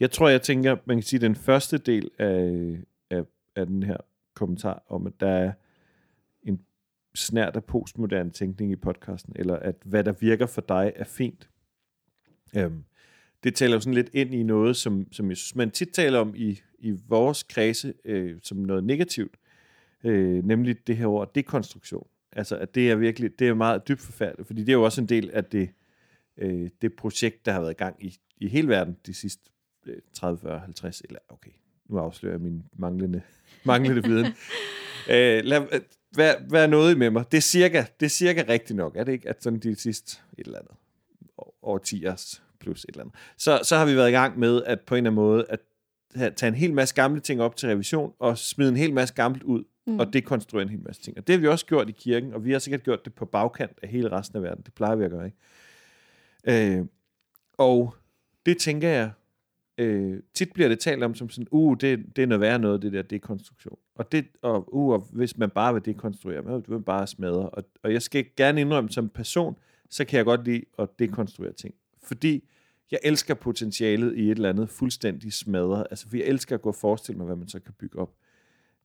[0.00, 2.78] jeg tror, jeg tænker, man kan sige, den første del af,
[3.10, 3.24] af,
[3.56, 3.96] af den her
[4.34, 5.52] kommentar om, at der er
[6.42, 6.60] en
[7.14, 11.48] snært af postmoderne tænkning i podcasten, eller at hvad der virker for dig er fint.
[12.56, 12.84] Øhm,
[13.44, 16.18] det taler jo sådan lidt ind i noget, som, som jeg synes, man tit taler
[16.18, 19.36] om i, i vores kredse øh, som noget negativt,
[20.04, 22.06] øh, nemlig det her ord dekonstruktion.
[22.32, 25.00] Altså, at det er virkelig, det er meget dybt forfærdeligt, fordi det er jo også
[25.00, 25.70] en del af det,
[26.36, 29.42] øh, det projekt, der har været i gang i, i hele verden de sidste
[30.12, 31.50] 30, 40, 50, eller okay,
[31.88, 33.22] nu afslører jeg min manglende,
[33.64, 34.26] manglende viden.
[35.14, 35.80] øh, lad,
[36.16, 37.24] vær, vær noget med mig.
[37.32, 39.28] Det er, cirka, det er cirka rigtigt nok, er det ikke?
[39.28, 40.74] At sådan de sidste et eller andet
[41.62, 43.14] årtiers plus et eller andet.
[43.36, 45.60] Så, så har vi været i gang med at på en eller anden måde at
[46.14, 49.42] tage en hel masse gamle ting op til revision og smide en hel masse gammelt
[49.42, 49.98] ud mm.
[49.98, 51.18] og dekonstruere en hel masse ting.
[51.18, 53.24] Og det har vi også gjort i kirken, og vi har sikkert gjort det på
[53.24, 54.62] bagkant af hele resten af verden.
[54.64, 56.78] Det plejer vi at gøre, ikke?
[56.78, 56.86] Øh,
[57.58, 57.94] og
[58.46, 59.10] det tænker jeg,
[59.78, 62.82] øh, tit bliver det talt om som sådan, uh, det, det er noget værre noget,
[62.82, 63.78] det der dekonstruktion.
[63.94, 67.50] Og, det, og, uh, og hvis man bare vil dekonstruere, man vil bare smadre.
[67.50, 69.56] Og, og jeg skal gerne indrømme, som person,
[69.90, 71.74] så kan jeg godt lide at dekonstruere ting.
[72.02, 72.44] Fordi
[72.90, 75.86] jeg elsker potentialet i et eller andet fuldstændig smadret.
[75.90, 78.14] Altså, for jeg elsker at gå og forestille mig, hvad man så kan bygge op.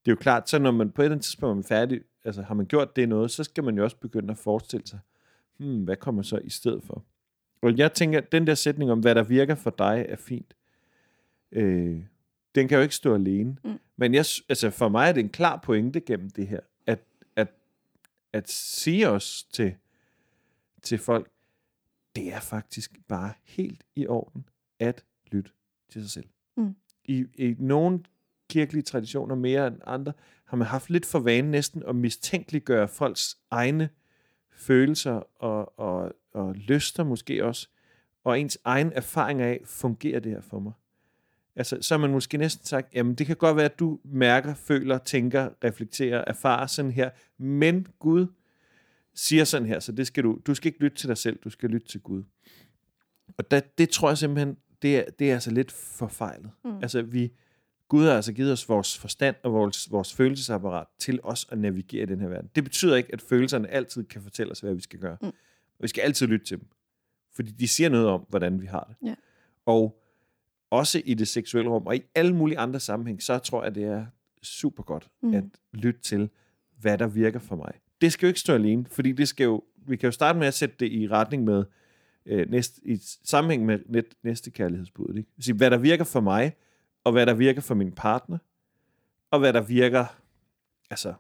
[0.06, 2.42] Det er jo klart, så når man på et eller andet tidspunkt er færdig, altså
[2.42, 5.00] har man gjort det noget, så skal man jo også begynde at forestille sig,
[5.58, 7.04] hmm, hvad kommer så i stedet for?
[7.62, 10.56] Og jeg tænker, at den der sætning om, hvad der virker for dig, er fint.
[11.52, 12.04] Øh,
[12.56, 13.58] den kan jo ikke stå alene.
[13.64, 13.80] Mm.
[13.98, 17.00] Men jeg, altså for mig er det en klar pointe gennem det her, at,
[17.36, 17.48] at,
[18.34, 19.76] at sige os til,
[20.82, 21.28] til folk,
[22.16, 24.46] det er faktisk bare helt i orden
[24.80, 25.52] at lytte
[25.92, 26.30] til sig selv.
[26.58, 26.76] Mm.
[27.06, 28.00] I, I nogle
[28.50, 30.14] kirkelige traditioner mere end andre,
[30.46, 33.90] har man haft lidt for vane næsten at mistænkeliggøre folks egne
[34.52, 37.70] følelser og, og, og lyster måske også,
[38.24, 40.74] og ens egen erfaring af, fungerer det her for mig?
[41.56, 44.54] Altså, så har man måske næsten sagt, jamen det kan godt være, at du mærker,
[44.54, 48.28] føler, tænker, reflekterer, erfarer sådan her, men Gud
[49.16, 51.50] siger sådan her, så det skal du, du skal ikke lytte til dig selv, du
[51.50, 52.24] skal lytte til Gud.
[53.38, 56.52] Og da, det tror jeg simpelthen, det er, det er altså lidt forfejlet.
[56.66, 56.78] Mm.
[56.82, 57.32] Altså vi,
[57.88, 62.04] Gud har altså givet os vores forstand og vores, vores følelsesapparat til os at navigere
[62.04, 62.50] i den her verden.
[62.56, 65.18] Det betyder ikke, at følelserne altid kan fortælle os, hvad vi skal gøre.
[65.22, 65.32] Mm.
[65.80, 66.68] Vi skal altid lytte til dem.
[67.36, 69.08] Fordi de siger noget om, hvordan vi har det.
[69.10, 69.16] Ja.
[69.66, 70.04] Og
[70.70, 73.84] også i det seksuelle rum, og i alle mulige andre sammenhæng, så tror jeg, det
[73.84, 74.06] er
[74.42, 75.34] super godt mm.
[75.34, 76.30] at lytte til,
[76.80, 77.74] hvad der virker for mig.
[78.04, 80.48] Det skal jo ikke stå alene, fordi det skal jo, vi kan jo starte med
[80.48, 81.64] at sætte det i retning med,
[82.26, 85.16] øh, næste, i sammenhæng med net, næste kærlighedsbud.
[85.18, 85.30] Ikke?
[85.40, 86.56] Så, hvad der virker for mig,
[87.04, 88.38] og hvad der virker for min partner,
[89.32, 90.06] og hvad der virker,
[90.90, 91.14] altså,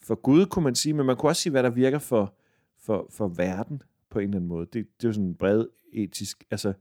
[0.00, 2.34] for Gud kunne man sige, men man kunne også sige, hvad der virker for,
[2.78, 4.66] for, for verden på en eller anden måde.
[4.66, 6.72] Det, det er jo sådan en bred etisk, altså,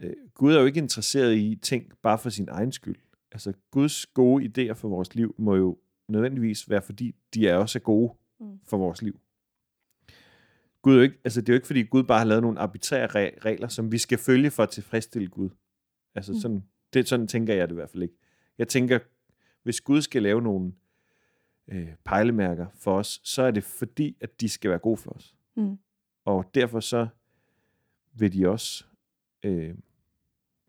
[0.00, 2.96] øh, Gud er jo ikke interesseret i ting bare for sin egen skyld.
[3.32, 7.80] Altså, Guds gode idéer for vores liv må jo nødvendigvis være, fordi de er også
[7.80, 8.60] gode mm.
[8.64, 9.20] for vores liv.
[10.82, 12.58] Gud er jo ikke, altså det er jo ikke, fordi Gud bare har lavet nogle
[12.58, 15.50] arbitrære regler, som vi skal følge for at tilfredsstille Gud.
[16.14, 16.38] Altså mm.
[16.38, 18.14] sådan, det, sådan tænker jeg det i hvert fald ikke.
[18.58, 18.98] Jeg tænker,
[19.62, 20.72] hvis Gud skal lave nogle
[21.68, 25.36] øh, pejlemærker for os, så er det fordi, at de skal være gode for os.
[25.56, 25.78] Mm.
[26.24, 27.06] Og derfor så
[28.12, 28.84] vil de også,
[29.42, 29.74] øh,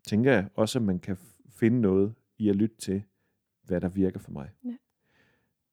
[0.06, 1.16] tænker jeg også, at man kan
[1.48, 3.02] finde noget i at lytte til,
[3.62, 4.50] hvad der virker for mig.
[4.64, 4.76] Ja.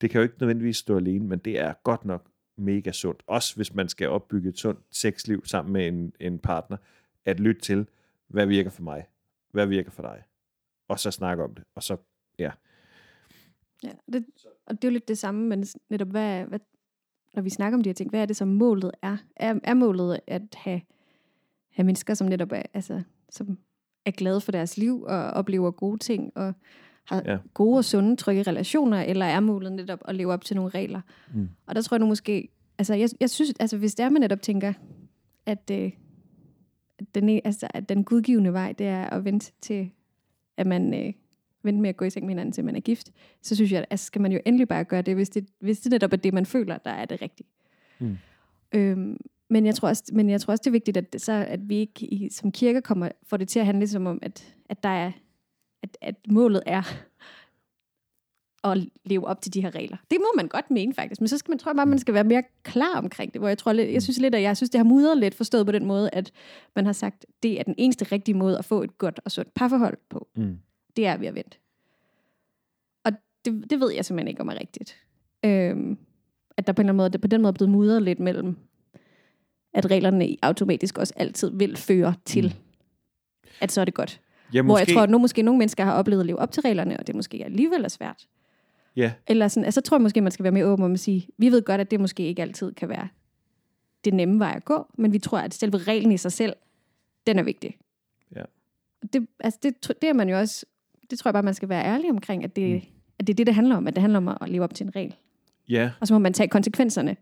[0.02, 3.24] Det kan jo ikke nødvendigvis stå alene, men det er godt nok mega sundt.
[3.28, 6.78] Også hvis man skal opbygge et sundt sexliv sammen med en, en partner,
[7.26, 7.88] at lytte til,
[8.28, 9.08] hvad virker for mig,
[9.52, 10.24] hvad virker for dig,
[10.88, 11.98] og så snakke om det, og så,
[12.40, 12.52] ja.
[13.84, 14.26] Ja, det,
[14.66, 16.60] og det er jo lidt det samme, men netop, hvad, hvad,
[17.34, 19.18] når vi snakker om de her ting, hvad er det, som målet er?
[19.36, 20.82] Er, er målet at have,
[21.72, 23.58] have mennesker, som netop er, altså, som
[24.06, 26.54] er glade for deres liv og oplever gode ting og
[27.08, 27.38] har Ja.
[27.54, 31.02] gode og sunde, trygge relationer, eller er målet netop at leve op til nogle regler.
[31.34, 31.50] Mm.
[31.66, 34.22] Og der tror jeg nu måske, altså jeg, jeg synes, altså hvis det er, man
[34.22, 34.74] netop tænker,
[35.46, 35.92] at, øh,
[37.00, 39.92] at, den, altså, at den gudgivende vej, det er at vente til,
[40.58, 41.14] at man øh,
[41.64, 43.80] vente med at gå i seng med hinanden, til man er gift, så synes jeg,
[43.80, 46.18] at altså, skal man jo endelig bare gøre det, hvis det, hvis det netop er
[46.18, 47.48] det, man føler, der er det rigtige.
[48.00, 48.18] Mm.
[48.72, 49.18] Øhm,
[49.50, 51.70] men, jeg tror også, men jeg tror også, det er vigtigt, at, det, så, at
[51.70, 54.84] vi ikke i, som kirke kommer, får det til at handle som om, at, at,
[54.84, 55.12] der er,
[55.84, 56.84] at, at målet er
[58.64, 59.98] at leve op til de her regler.
[60.12, 62.14] Det må man godt mene faktisk, men så skal man, tror jeg bare, man skal
[62.14, 64.80] være mere klar omkring det, hvor jeg tror jeg synes lidt, at jeg synes, det
[64.80, 66.32] har mudret lidt forstået på den måde, at
[66.76, 69.54] man har sagt, det er den eneste rigtige måde at få et godt og sundt
[69.54, 70.28] parforhold på.
[70.36, 70.60] Mm.
[70.96, 71.58] Det er ved at vente.
[73.06, 73.12] Og
[73.46, 74.98] det, det ved jeg simpelthen ikke om er rigtigt.
[75.46, 75.98] Øhm,
[76.58, 78.20] at der på en eller anden måde, det på den måde er blevet mudret lidt
[78.20, 78.58] mellem,
[79.74, 83.50] at reglerne automatisk også altid vil føre til, mm.
[83.62, 84.22] at så er det godt.
[84.54, 86.62] Ja, Hvor jeg tror, at nu måske nogle mennesker har oplevet at leve op til
[86.62, 88.28] reglerne, og det måske alligevel er svært.
[88.96, 91.00] Ja, Eller sådan, altså, så tror jeg måske, man skal være mere åben om at
[91.00, 93.08] sige, vi ved godt, at det måske ikke altid kan være
[94.06, 96.56] det nemme vej at gå, men vi tror, at selve reglen i sig selv,
[97.28, 97.78] den er vigtig.
[98.36, 98.42] Ja.
[99.14, 100.66] Det, altså, det, det er man jo også,
[101.10, 102.82] det tror jeg bare, man skal være ærlig omkring, at det, mm.
[103.20, 104.86] at det er det, det handler om, at det handler om at leve op til
[104.86, 105.16] en regel.
[105.70, 105.92] ja.
[106.00, 107.18] Og så må man tage konsekvenserne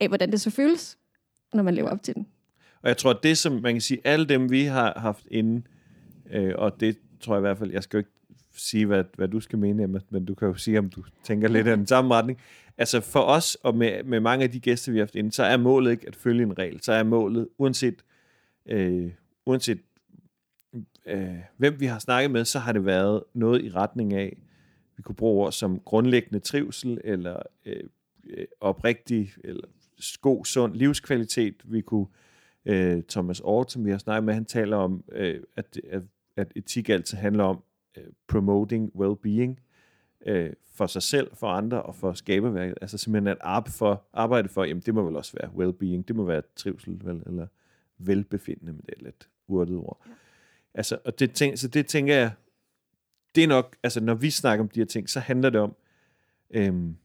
[0.00, 0.98] af, hvordan det så føles,
[1.54, 2.26] når man lever op til den.
[2.82, 5.62] Og jeg tror, at det som man kan sige, alle dem vi har haft inde,
[6.30, 8.10] øh, og det tror jeg i hvert fald, jeg skal jo ikke
[8.52, 11.48] sige, hvad, hvad du skal mene, Emma, men du kan jo sige, om du tænker
[11.48, 12.38] lidt i den samme retning.
[12.78, 15.42] Altså for os, og med, med mange af de gæster, vi har haft inde, så
[15.42, 16.82] er målet ikke at følge en regel.
[16.82, 18.04] Så er målet, uanset,
[18.66, 19.10] øh,
[19.46, 19.78] uanset
[21.06, 24.36] øh, hvem vi har snakket med, så har det været noget i retning af,
[24.96, 27.82] vi kunne bruge ord som grundlæggende trivsel, eller øh,
[28.30, 29.64] øh oprigtig, eller
[30.20, 31.54] god, sund livskvalitet.
[31.64, 32.06] Vi kunne,
[32.64, 36.02] øh, Thomas Ort, som vi har snakket med, han taler om, øh, at, at,
[36.38, 37.62] at etik altid handler om
[37.96, 39.60] øh, promoting well-being
[40.26, 42.78] øh, for sig selv, for andre og for skaberværket.
[42.80, 46.16] Altså simpelthen at arbejde for, arbejde for jamen det må vel også være well-being, det
[46.16, 47.46] må være trivsel, vel, eller
[47.98, 50.00] velbefindende, men det er lidt urtet ord.
[50.06, 50.12] Ja.
[50.74, 52.32] Altså, og det, tænk, så det tænker jeg,
[53.34, 55.76] det er nok, altså når vi snakker om de her ting, så handler det om,
[56.50, 56.96] øhm,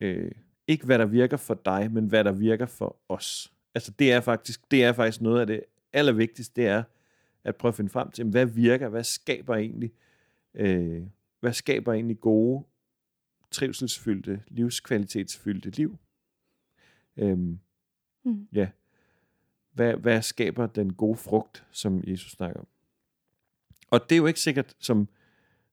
[0.00, 0.32] øh,
[0.66, 3.52] ikke hvad der virker for dig, men hvad der virker for os.
[3.74, 6.82] Altså det er faktisk, det er faktisk noget af det allervigtigste, det er
[7.44, 9.92] at prøve at finde frem til, hvad virker, hvad skaber egentlig,
[10.54, 11.02] øh,
[11.40, 12.64] hvad skaber egentlig gode,
[13.50, 15.96] trivselsfyldte, livskvalitetsfyldte liv.
[17.16, 17.58] Øhm,
[18.24, 18.48] Mm.
[18.52, 18.68] Ja.
[19.72, 22.66] Hvad, hvad skaber den gode frugt, som Jesus snakker om?
[23.90, 25.08] Og det er jo ikke sikkert, som,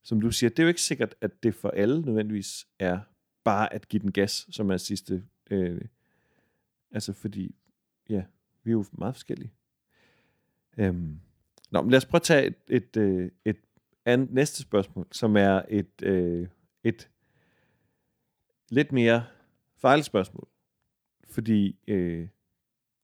[0.03, 2.99] som du siger, det er jo ikke sikkert, at det for alle nødvendigvis er
[3.43, 5.23] bare at give den gas, som er sidste.
[5.51, 5.81] Øh,
[6.91, 7.55] altså fordi,
[8.09, 8.23] ja,
[8.63, 9.53] vi er jo meget forskellige.
[10.77, 11.19] Øhm,
[11.71, 13.57] nå, men lad os prøve at tage et, et, øh, et, et
[14.05, 16.47] andet, næste spørgsmål, som er et, øh,
[16.83, 17.09] et
[18.69, 19.23] lidt mere
[19.77, 20.47] fejlspørgsmål.
[20.47, 20.47] spørgsmål.
[21.29, 22.27] Fordi, øh,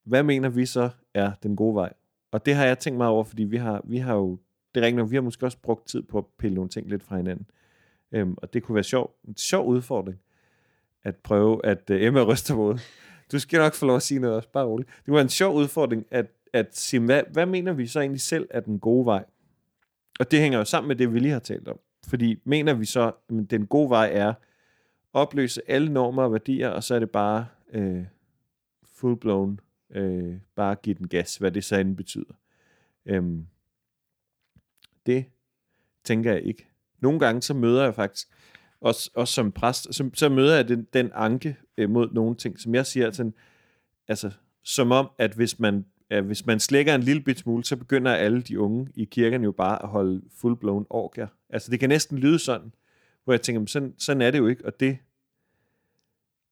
[0.03, 1.93] hvad mener vi så er den gode vej?
[2.31, 4.39] Og det har jeg tænkt meget over, fordi vi har, vi har jo,
[4.75, 6.89] det er rigtigt nok, vi har måske også brugt tid på at pille nogle ting
[6.89, 7.45] lidt fra hinanden.
[8.11, 10.19] Øhm, og det kunne være sjov, en sjov udfordring,
[11.03, 12.79] at prøve at, Øh, Emma ryster mod.
[13.31, 14.89] Du skal nok få lov at sige noget også, bare roligt.
[15.05, 18.47] Det var en sjov udfordring at, at sige, hvad, hvad mener vi så egentlig selv
[18.49, 19.25] er den gode vej?
[20.19, 21.79] Og det hænger jo sammen med det, vi lige har talt om.
[22.07, 24.33] Fordi mener vi så, at den gode vej er
[25.13, 28.03] opløse alle normer og værdier, og så er det bare øh,
[28.83, 29.57] full-blown,
[29.97, 32.33] øh, bare give den gas, hvad det så end betyder.
[33.05, 33.47] Øhm,
[35.05, 35.25] det
[36.03, 36.67] tænker jeg ikke.
[36.99, 38.27] Nogle gange så møder jeg faktisk,
[38.81, 42.59] også, også som præst, så, så møder jeg den, den anke øh, mod nogle ting,
[42.59, 43.33] som jeg siger, sådan,
[44.07, 44.31] altså,
[44.63, 48.13] som om, at hvis man, øh, hvis man slækker en lille bit smule, så begynder
[48.13, 51.27] alle de unge i kirken jo bare at holde full-blown orker.
[51.49, 52.73] Altså det kan næsten lyde sådan,
[53.23, 54.97] hvor jeg tænker, men sådan, sådan er det jo ikke, og det,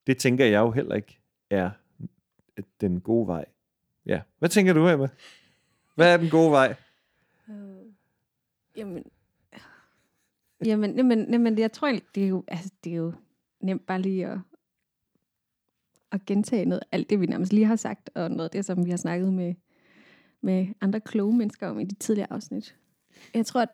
[0.08, 1.70] det tænker jeg jo heller ikke er
[2.82, 3.46] den gode vej.
[4.06, 4.22] Ja.
[4.40, 5.08] Hvad tænker du, Emma?
[5.96, 6.76] Hvad er den gode vej?
[7.50, 7.56] Øh,
[8.78, 9.06] jamen,
[10.66, 13.14] jamen, jamen, jamen, jeg tror egentlig, det er jo, altså, det er jo
[13.60, 14.40] nemt bare lige at,
[16.12, 18.86] at gentage noget, alt det, vi nærmest lige har sagt, og noget af det, som
[18.86, 19.54] vi har snakket med,
[20.42, 22.76] med andre kloge mennesker om i de tidligere afsnit.
[23.34, 23.70] Jeg tror, at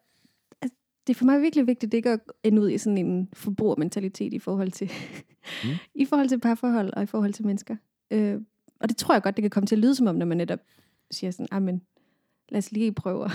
[0.61, 0.77] altså,
[1.07, 4.39] det er for mig virkelig vigtigt, ikke at ende ud i sådan en forbrugermentalitet i
[4.39, 4.91] forhold til,
[5.63, 5.69] Mm.
[6.01, 7.75] i forhold til parforhold og i forhold til mennesker.
[8.11, 8.41] Øh,
[8.79, 10.37] og det tror jeg godt, det kan komme til at lyde som om, når man
[10.37, 10.59] netop
[11.11, 11.81] siger sådan, ah, men
[12.49, 13.31] lad os lige prøve at,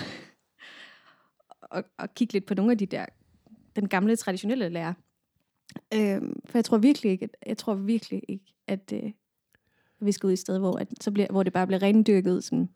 [1.77, 3.07] at, at kigge lidt på nogle af de der,
[3.77, 4.95] den gamle traditionelle lærer.
[5.95, 9.13] Øhm, for jeg tror virkelig ikke, jeg tror virkelig ikke, at øh,
[10.01, 12.45] vi skal ud i et sted, hvor, at, så bliver, hvor det bare bliver rendyrket
[12.45, 12.69] sådan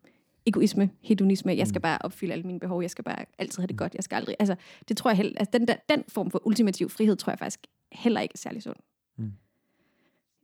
[0.45, 1.55] egoisme, hedonisme.
[1.55, 2.81] Jeg skal bare opfylde alle mine behov.
[2.81, 3.95] Jeg skal bare altid have det godt.
[3.95, 4.35] Jeg skal aldrig...
[4.39, 4.55] Altså,
[4.87, 5.33] det tror jeg heller...
[5.39, 7.59] Altså, den, der, den form for ultimativ frihed, tror jeg faktisk
[7.91, 8.77] heller ikke er særlig sund.
[9.17, 9.31] Mm.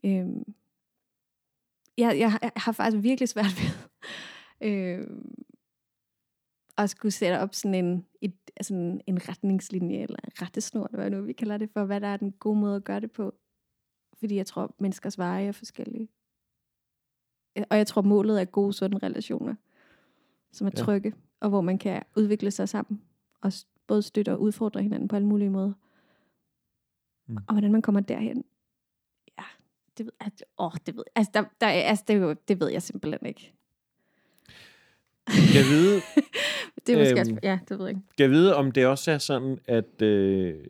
[0.06, 0.54] Øhm,
[1.98, 3.70] jeg, jeg, jeg har faktisk virkelig svært ved
[4.70, 5.44] øhm,
[6.78, 10.98] at skulle sætte op sådan en, et, altså en, en retningslinje, eller en rettesnor, eller
[10.98, 13.12] hvad nu vi kalder det for, hvad der er den gode måde at gøre det
[13.12, 13.34] på.
[14.20, 16.08] Fordi jeg tror, menneskers veje er forskellige.
[17.70, 19.56] Og jeg tror, målet er gode, sunde relationer,
[20.52, 20.84] som er Ja.
[20.84, 23.02] trygge, og hvor man kan udvikle sig sammen,
[23.42, 23.52] og
[23.88, 25.74] både støtte og udfordre hinanden på alle mulige måder.
[27.28, 27.38] Mm.
[27.38, 28.44] Og hvordan man kommer derhen,
[29.38, 29.44] ja,
[29.98, 32.82] det ved, at, åh, det ved, altså, der, der, er- altså det, det ved jeg
[32.82, 33.54] simpelthen ikke.
[35.28, 36.02] Jeg vide,
[36.88, 37.20] Det er måske Øhm.
[37.20, 38.02] også, ja, det ved jeg ikke.
[38.12, 40.64] skal jeg vide, om det også er sådan, at, øh,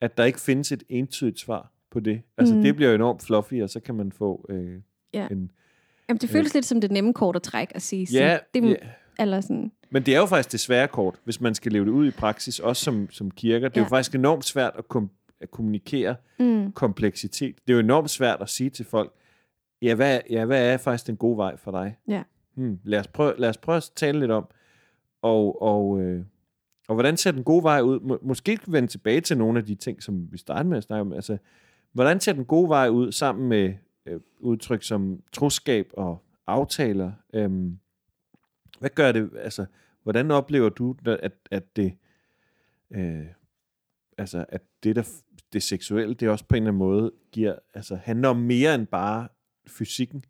[0.00, 2.22] at der ikke findes et entydigt svar på det.
[2.38, 2.62] Altså, Mm.
[2.62, 4.80] det bliver jo enormt fluffy, og så kan man få øh,
[5.14, 5.28] Ja.
[5.30, 5.50] en...
[6.08, 8.74] Jamen, det føles lidt som det nemme kort at trække og sige, Ja, det, ja,
[9.18, 11.90] eller sådan, men det er jo faktisk det svære kort, hvis man skal leve det
[11.90, 13.68] ud i praksis, også som, som kirker.
[13.68, 13.84] Det er Ja.
[13.84, 17.56] jo faktisk enormt svært at, kom, at kommunikere mm, kompleksitet.
[17.66, 19.12] Det er jo enormt svært at sige til folk,
[19.82, 21.96] ja, hvad, ja, hvad er faktisk den gode vej for dig?
[22.08, 22.22] Ja.
[22.56, 24.48] Hmm, lad, os prøve, lad os prøve at tale lidt om,
[25.22, 26.24] og, og, øh,
[26.88, 28.00] og hvordan ser den gode vej ud?
[28.00, 30.84] Må, måske vi vende tilbage til nogle af de ting, som vi startede med at
[30.84, 31.12] snakke om.
[31.12, 31.38] Altså,
[31.92, 33.74] hvordan ser den gode vej ud sammen med
[34.06, 37.12] øh, udtryk som troskab og aftaler?
[37.34, 37.78] Øhm,
[38.78, 39.66] hvad gør det, altså,
[40.02, 41.96] hvordan oplever du, at, at det,
[42.90, 43.26] øh,
[44.18, 45.08] altså, at det, der,
[45.52, 48.86] det seksuelle, det også på en eller anden måde giver, altså, handler om mere end
[48.86, 49.28] bare
[49.66, 50.24] fysikken?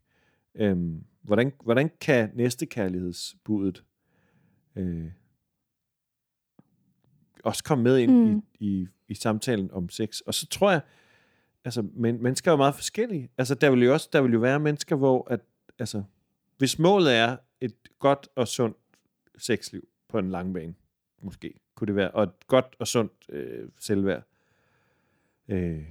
[0.54, 3.84] Øhm, hvordan, hvordan kan næstekærlighedsbudet
[4.76, 5.10] øh,
[7.44, 8.42] også komme med ind Mm.
[8.60, 10.20] i, i, i samtalen om sex?
[10.20, 10.80] Og så tror jeg,
[11.64, 13.30] altså, men, mennesker er jo meget forskellige.
[13.38, 15.40] Altså, der vil jo også der vil jo være mennesker, hvor at,
[15.78, 16.02] altså,
[16.58, 18.76] hvis målet er et godt og sundt
[19.38, 20.74] sexliv på en lang bane,
[21.22, 24.22] måske kunne det være, og et godt og sundt øh, selvværd,
[25.48, 25.84] øh,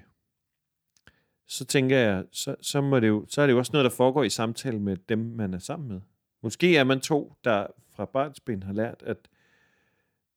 [1.47, 3.95] så tænker jeg, så, så, må det jo, så er det jo også noget, der
[3.97, 6.01] foregår i samtale med dem, man er sammen med.
[6.41, 9.17] Måske er man to, der fra barnsben har lært, at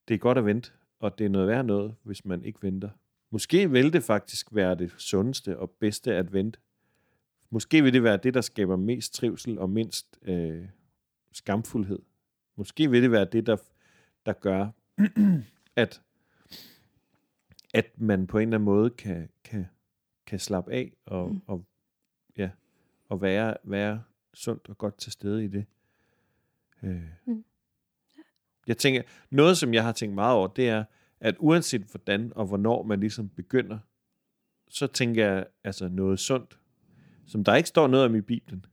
[0.09, 2.91] det er godt at vente, og det er noget værd noget, hvis man ikke venter.
[3.31, 6.59] Måske vil det faktisk være det sundeste og bedste at vente.
[7.51, 10.65] Måske vil det være det, der skaber mest trivsel og mindst øh,
[11.33, 11.99] skamfuldhed.
[12.57, 13.57] Måske vil det være det, der,
[14.27, 14.69] der gør,
[15.77, 16.03] at,
[17.75, 19.67] at man på en eller anden måde kan, kan,
[20.29, 21.41] kan slappe af og, Mm.
[21.47, 21.65] og,
[22.37, 22.51] ja,
[23.09, 24.03] og være, være
[24.35, 25.67] sundt og godt til stede i det.
[26.83, 27.03] Øh.
[27.25, 27.45] Mm.
[28.67, 30.85] Jeg tænker, noget som jeg har tænkt meget over, det er,
[31.21, 33.79] at uanset hvordan og hvornår man ligesom begynder,
[34.69, 36.59] så tænker jeg altså noget sundt,
[37.27, 38.67] som der ikke står noget om i Bibelen,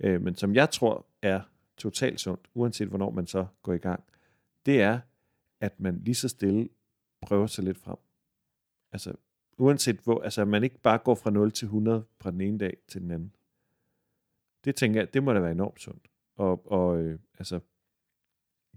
[0.00, 1.40] øh, men som jeg tror er
[1.76, 4.04] totalt sundt, uanset hvornår man så går i gang,
[4.66, 5.00] det er,
[5.60, 6.68] at man lige så stille
[7.22, 7.96] prøver sig lidt frem.
[8.92, 9.14] Altså,
[9.58, 12.58] uanset hvor, altså at man ikke bare går fra 0 til 100 fra den ene
[12.58, 13.34] dag til den anden.
[14.64, 16.06] Det tænker jeg, det må da være enormt sundt.
[16.36, 17.60] Og, og øh, altså,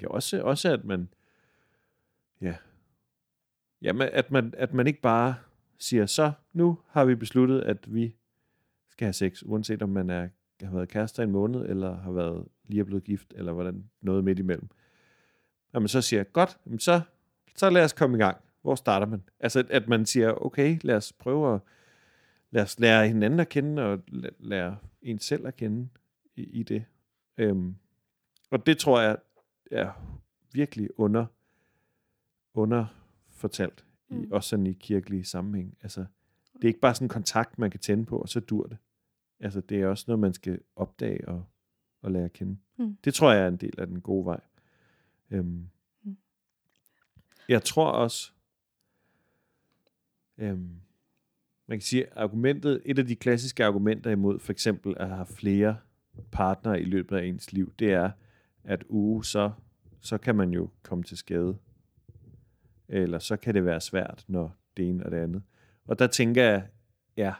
[0.01, 1.09] ja, også, også at man,
[2.41, 2.55] ja,
[3.81, 5.35] ja at, man, at man ikke bare
[5.77, 8.15] siger, så nu har vi besluttet, at vi
[8.89, 10.29] skal have sex, uanset om man er,
[10.61, 13.89] har været kærester i en måned, eller har været lige er blevet gift, eller hvordan
[14.01, 14.69] noget midt imellem.
[15.73, 17.01] Når man så siger, godt, så,
[17.55, 18.37] så lad os komme i gang.
[18.61, 19.23] Hvor starter man?
[19.39, 21.61] Altså, at man siger, okay, lad os prøve at
[22.51, 24.03] lad os lære hinanden at kende, og
[24.39, 25.89] lære en selv at kende
[26.35, 26.85] i, i det.
[27.37, 27.75] Øhm,
[28.49, 29.17] og det tror jeg
[29.71, 29.91] er
[30.53, 31.25] virkelig under,
[32.53, 34.31] underfortalt, i, Mm.
[34.31, 35.77] også sådan i kirkelige sammenhæng.
[35.81, 36.05] Altså,
[36.53, 38.77] det er ikke bare sådan en kontakt, man kan tænde på, og så dur det.
[39.39, 41.45] Altså, det er også noget, man skal opdage og,
[42.01, 42.57] og lære at kende.
[42.77, 42.97] Mm.
[43.03, 44.39] Det tror jeg er en del af den gode vej.
[45.31, 45.69] Øhm,
[46.03, 46.17] Mm.
[47.49, 48.31] jeg tror også,
[50.37, 50.69] øhm,
[51.67, 55.77] man kan sige, argumentet, et af de klassiske argumenter imod for eksempel at have flere
[56.31, 58.11] partnere i løbet af ens liv, det er,
[58.63, 59.51] at uge, så,
[60.01, 61.57] så kan man jo komme til skade.
[62.89, 65.43] Eller så kan det være svært, når det ene og det andet.
[65.87, 66.67] Og der tænker jeg,
[67.17, 67.33] ja,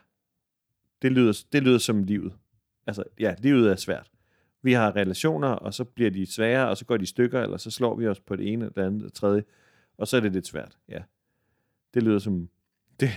[1.02, 2.34] det lyder, det lyder som livet.
[2.88, 4.12] Altså, ja, livet er svært.
[4.62, 7.58] Vi har relationer, og så bliver de svære, og så går de i stykker, eller
[7.58, 9.44] så slår vi os på det ene, eller det andet, det tredje,
[9.98, 10.78] og så er det lidt svært.
[10.90, 11.04] Ja,
[11.94, 12.50] det lyder som,
[13.00, 13.10] det,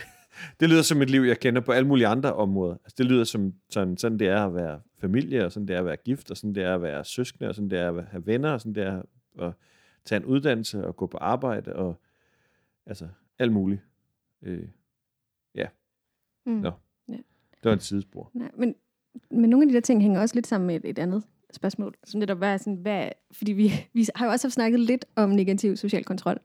[0.61, 2.75] det lyder som et liv, jeg kender på alle mulige andre områder.
[2.75, 5.81] Altså, det lyder som sådan, sådan det er at være familie, og sådan det er
[5.81, 8.05] at være gift, og sådan det er at være søskende, og sådan det er at
[8.05, 9.03] have venner, og sådan det er
[9.39, 9.53] at
[10.05, 12.01] tage en uddannelse, og gå på arbejde, og
[12.87, 13.09] altså
[13.39, 13.81] alt muligt.
[14.43, 14.69] Øh,
[16.47, 16.53] Mm.
[16.53, 16.73] Nå.
[17.09, 18.31] det var et sidespor.
[18.35, 18.75] Nej, men
[19.31, 21.23] men nogle af de der ting hænger også lidt sammen med et, et andet
[21.53, 25.05] spørgsmål, som netop er sådan, hvad, fordi vi, vi har jo også haft snakket lidt
[25.17, 26.39] om negativ social kontrol.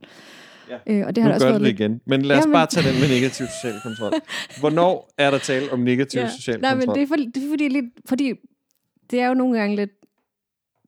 [0.69, 0.77] Ja.
[0.87, 1.79] Øh, og det har nu også gør været det lidt.
[1.79, 2.01] igen.
[2.05, 4.11] Men lad os Jamen- bare tage den med negativ social kontrol.
[4.59, 6.29] Hvornår er der tale om negativ Ja.
[6.29, 6.87] social Nej, kontrol?
[6.87, 8.33] men det er, for, det er fordi, lidt, fordi
[9.11, 9.91] det er jo nogle gange lidt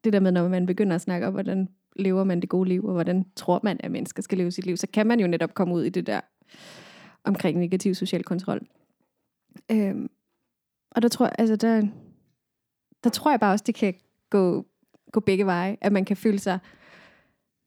[0.04, 2.84] det der med, når man begynder at snakke om, hvordan lever man det gode liv,
[2.84, 5.54] og hvordan tror man, at mennesker skal leve sit liv, så kan man jo netop
[5.54, 6.20] komme ud i det der
[7.24, 8.60] omkring negativ social kontrol.
[9.70, 10.08] Øhm,
[10.90, 11.86] og der tror, jeg- altså der,
[13.04, 13.94] der tror jeg bare også, det kan
[14.30, 14.66] gå,
[15.12, 16.58] gå begge veje, at man kan føle sig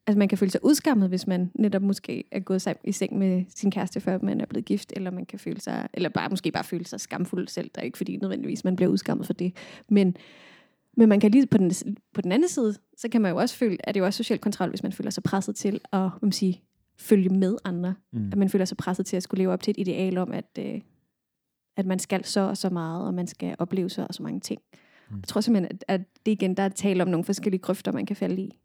[0.07, 3.17] Altså man kan føle sig udskammet, hvis man netop måske er gået sam- i seng
[3.17, 6.29] med sin kæreste, før man er blevet gift, eller man kan føle sig, eller bare
[6.29, 7.71] måske bare føle sig skamfuld selv.
[7.75, 9.55] Der er ikke fordi nødvendigvis, man bliver udskammet for det.
[9.89, 10.15] Men,
[10.97, 11.71] men man kan lige på den,
[12.13, 14.17] på den anden side, så kan man jo også føle, at det er jo også
[14.17, 16.61] social kontrol, hvis man føler sig presset til at man sige,
[16.99, 17.95] følge med andre.
[18.13, 18.27] Mm.
[18.31, 20.57] At man føler sig presset til at skulle leve op til et ideal om, at,
[20.59, 20.81] øh,
[21.77, 24.39] at man skal så og så meget, og man skal opleve så og så mange
[24.39, 24.61] ting.
[25.09, 25.15] Mm.
[25.15, 28.05] Jeg tror simpelthen, at, at det igen, der er tale om nogle forskellige grøfter, man
[28.05, 28.60] kan falde i.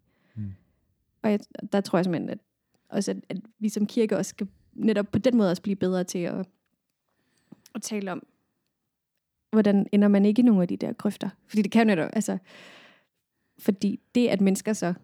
[1.27, 1.41] Og jeg,
[1.73, 2.39] der tror jeg simpelthen, at,
[2.89, 6.05] også at, at vi som kirke også skal netop på den måde også blive bedre
[6.05, 6.47] til at,
[7.75, 8.27] at tale om,
[9.53, 11.29] hvordan ender man ikke i nogle af de der grøfter.
[11.47, 12.39] Fordi det kan jo netop, altså,
[13.59, 14.95] fordi det, at mennesker så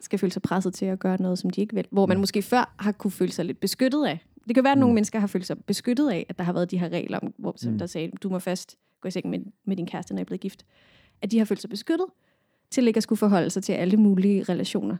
[0.00, 2.20] skal føle sig presset til at gøre noget, som de ikke vil, hvor man Mm.
[2.20, 4.18] måske før har kunne føle sig lidt beskyttet af.
[4.48, 4.94] Det kan være, at nogle Mm.
[4.94, 7.54] mennesker har følt sig beskyttet af, at der har været de her regler, om, hvor,
[7.56, 7.78] som Mm.
[7.78, 10.24] der sagde, du må først gå i seng med, med din kæreste, når I er
[10.24, 10.66] blevet gift.
[11.22, 12.06] At de har følt sig beskyttet
[12.70, 14.96] til ikke at skulle forholde sig til alle mulige relationer,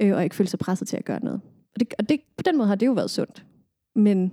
[0.00, 1.40] øh, og ikke føle sig presset til at gøre noget.
[1.74, 3.46] Og, det, og det, på den måde har det jo været sundt.
[3.94, 4.32] Men,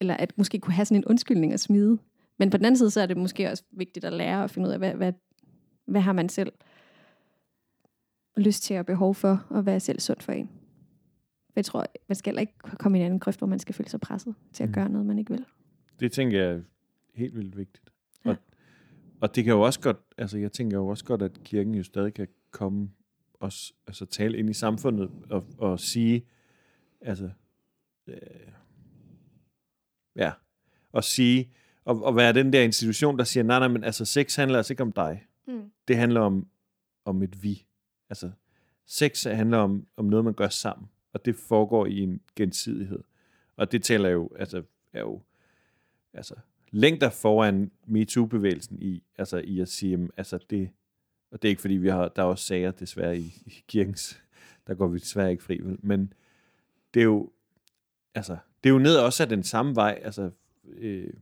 [0.00, 1.98] eller at måske kunne have sådan en undskyldning at smide.
[2.38, 4.68] Men på den anden side, så er det måske også vigtigt at lære at finde
[4.68, 5.12] ud af, hvad, hvad,
[5.86, 6.52] hvad har man selv
[8.36, 10.50] lyst til og behov for, og hvad er selv sundt for en.
[11.56, 13.88] Jeg tror, man skal heller ikke komme i en anden grøft, hvor man skal føle
[13.88, 14.74] sig presset til at Mm.
[14.74, 15.44] gøre noget, man ikke vil.
[16.00, 16.60] Det tænker jeg er
[17.14, 17.92] helt vildt vigtigt.
[18.24, 18.30] Ja.
[18.30, 18.36] Og,
[19.20, 21.82] og det kan jo også godt, altså jeg tænker jo også godt, at kirken jo
[21.82, 22.90] stadig kan komme
[23.40, 26.26] og s- altså tale ind i samfundet og, og sige,
[27.00, 27.30] altså,
[28.06, 28.16] øh,
[30.16, 30.32] ja,
[30.92, 31.50] og sige,
[31.84, 34.72] og, og være den der institution, der siger, nej, nej, men altså sex handler altså
[34.72, 35.26] ikke om dig.
[35.46, 35.70] Mm.
[35.88, 36.48] Det handler om,
[37.04, 37.66] om et vi.
[38.10, 38.30] Altså,
[38.86, 43.02] sex handler om, om noget, man gør sammen, og det foregår i en gensidighed.
[43.56, 44.62] Og det taler jo, altså,
[44.92, 45.22] er jo,
[46.12, 46.34] altså,
[46.70, 50.70] længder foran MeToo-bevægelsen i, altså, i at sige, altså, det,
[51.36, 54.22] og det er ikke fordi, vi har, der er også sager desværre i, i kirkens,
[54.66, 56.12] der går vi desværre ikke fri, men
[56.94, 57.30] det er jo,
[58.14, 60.30] altså, det er jo ned også af den samme vej, altså,
[60.64, 61.12] øh,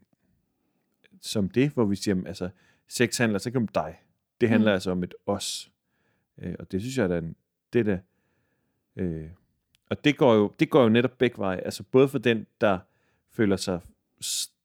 [1.20, 2.50] som det, hvor vi siger, altså,
[2.88, 4.00] sex handler altså ikke om dig.
[4.40, 4.74] Det handler Mm.
[4.74, 5.70] altså om et os.
[6.38, 7.36] Øh, og det synes jeg, der er en,
[7.72, 8.00] det er da,
[8.96, 9.30] øh,
[9.90, 11.60] og det går, jo, det går jo netop begge veje.
[11.60, 12.78] Altså både for den, der
[13.30, 13.80] føler sig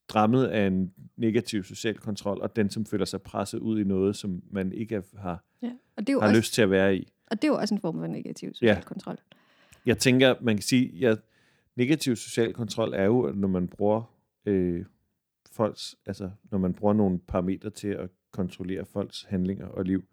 [0.10, 4.16] strammet af en negativ social kontrol, og den, som føler sig presset ud i noget,
[4.16, 5.72] som man ikke har, Ja.
[5.96, 7.12] Og, det er jo har også, lyst til at være i.
[7.32, 8.82] og det er jo også en form for negativ social Ja.
[8.86, 9.18] kontrol.
[9.86, 11.16] Jeg tænker, man kan sige, at ja,
[11.76, 14.86] negativ social kontrol er jo, når man bruger øh,
[15.52, 20.04] folks, altså når man bruger nogle parametre til at kontrollere folks handlinger og liv.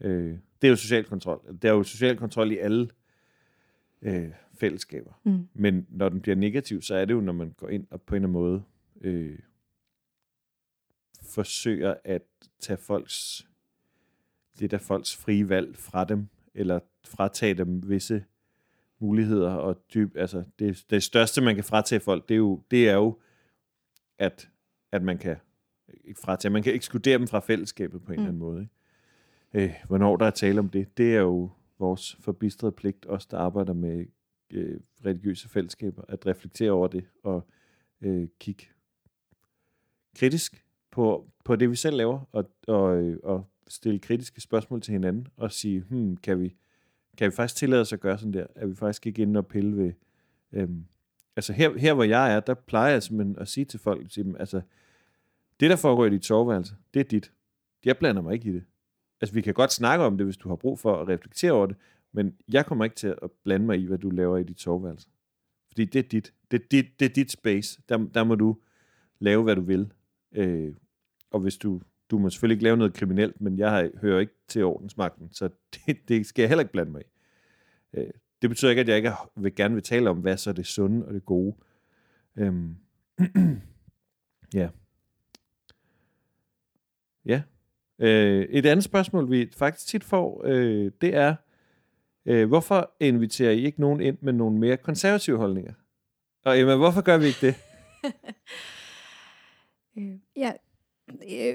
[0.00, 1.58] Øh, det er jo social kontrol.
[1.62, 2.88] Der er jo social kontrol i alle
[4.02, 5.20] øh, fællesskaber.
[5.24, 5.48] Mm.
[5.54, 8.14] Men når den bliver negativ, så er det jo, når man går ind og på
[8.14, 8.62] en eller anden måde
[9.00, 9.38] øh,
[11.22, 12.22] forsøger at
[12.60, 13.48] tage folks
[14.58, 18.24] lidt af folks frie valg fra dem, eller fratage dem visse
[18.98, 22.88] muligheder og dyb, altså det, det største man kan fratage folk, det er jo, det
[22.88, 23.18] er jo
[24.18, 24.50] at,
[24.92, 25.36] at man kan
[26.04, 28.22] ikke fratage, man kan ekskludere dem fra fællesskabet på en mm.
[28.22, 28.60] eller anden måde.
[28.60, 29.64] Ikke?
[29.64, 33.38] Øh, hvornår der er tale om det, det er jo vores forbistrede pligt, os der
[33.38, 34.06] arbejder med
[34.52, 37.46] øh, religiøse fællesskaber, at reflektere over det og
[38.00, 38.66] øh, kigge
[40.18, 44.92] kritisk på, på det, vi selv laver, og, og, øh, og stille kritiske spørgsmål til
[44.92, 46.54] hinanden, og sige, hmm, kan vi,
[47.16, 48.46] kan vi faktisk tillade os at gøre sådan der?
[48.54, 49.92] Er vi faktisk ikke inde og pille ved...
[50.52, 50.84] Øhm,
[51.36, 54.12] altså her, her, hvor jeg er, der plejer jeg simpelthen at sige til folk, at
[54.12, 54.60] sige, dem, altså,
[55.60, 57.32] det, der foregår i dit soveværelse, det er dit.
[57.84, 58.64] Jeg blander mig ikke i det.
[59.20, 61.66] Altså, vi kan godt snakke om det, hvis du har brug for at reflektere over
[61.66, 61.76] det,
[62.12, 65.08] men jeg kommer ikke til at blande mig i, hvad du laver i dit soveværelse.
[65.68, 66.32] Fordi det er dit.
[66.50, 67.80] Det er dit, det er dit space.
[67.88, 68.56] Der, der må du
[69.18, 69.92] lave, hvad du vil.
[70.32, 70.74] Øh,
[71.30, 74.34] og hvis du, du må selvfølgelig ikke lave noget kriminelt, men jeg har, hører ikke
[74.48, 77.04] til ordensmagten, så det, det skal jeg heller ikke blande mig i.
[77.98, 78.10] Øh,
[78.42, 80.66] det betyder ikke, at jeg ikke vil gerne vil tale om, hvad så er det
[80.66, 81.56] sunde og det gode.
[82.36, 82.76] Øhm.
[84.54, 84.68] ja.
[87.24, 87.42] Ja.
[87.98, 91.34] Øh, et andet spørgsmål, vi faktisk tit får, øh, det er,
[92.26, 95.72] øh, hvorfor inviterer I ikke nogen ind med nogle mere konservative holdninger?
[96.44, 97.54] Og Emma, hvorfor gør vi ikke det?
[99.98, 100.52] Øh, ja,
[101.08, 101.54] øh,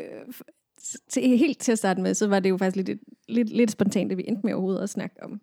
[1.10, 4.12] til, helt til at starte med, så var det jo faktisk lidt, lidt, lidt spontant,
[4.12, 5.42] at vi endte med overhovedet at snakke om,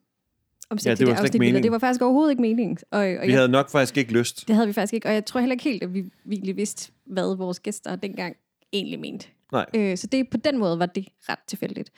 [0.70, 1.62] om Ja, det var slet ikke meningen.
[1.62, 2.78] Det var faktisk overhovedet ikke meningen.
[2.90, 4.48] Og, og Vi jeg, havde nok faktisk ikke lyst.
[4.48, 6.92] det havde vi faktisk ikke, og jeg tror heller ikke helt, at vi virkelig vidste,
[7.07, 8.36] hvad vores gæster dengang
[8.72, 9.28] egentlig mente.
[9.53, 9.66] Nej.
[9.74, 11.92] Øh, så det, på den måde var det ret tilfældigt.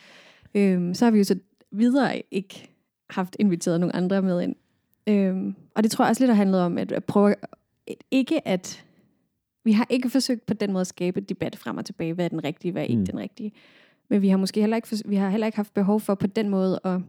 [0.54, 1.38] Øh, så har vi jo så
[1.72, 2.68] videre ikke
[3.10, 4.56] haft inviteret nogle andre med ind.
[5.06, 7.34] Øh, og det tror jeg også lidt har handlet om, at, at prøve
[7.86, 8.84] at, ikke at...
[9.64, 12.24] Vi har ikke forsøgt på den måde at skabe et debat frem og tilbage, hvad
[12.24, 13.06] er den rigtige, hvad er ikke Mm.
[13.06, 13.52] den rigtige.
[14.08, 16.48] Men vi har måske heller ikke, vi har heller ikke haft behov for på den
[16.48, 17.00] måde at,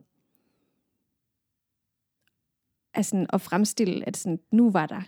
[2.93, 5.01] at, sådan, at fremstille, at sådan, nu var der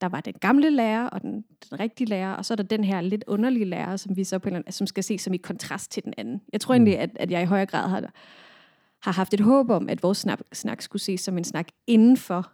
[0.00, 2.84] der var den gamle lærer og den, den rigtige lærer, og så er der den
[2.84, 5.36] her lidt underlige lærer, som vi så på en anden, som skal ses som i
[5.36, 6.42] kontrast til den anden.
[6.52, 8.12] Jeg tror egentlig, at, at jeg i højere grad har,
[9.02, 12.16] har haft et håb om, at vores snak, snak skulle ses som en snak inden
[12.16, 12.52] for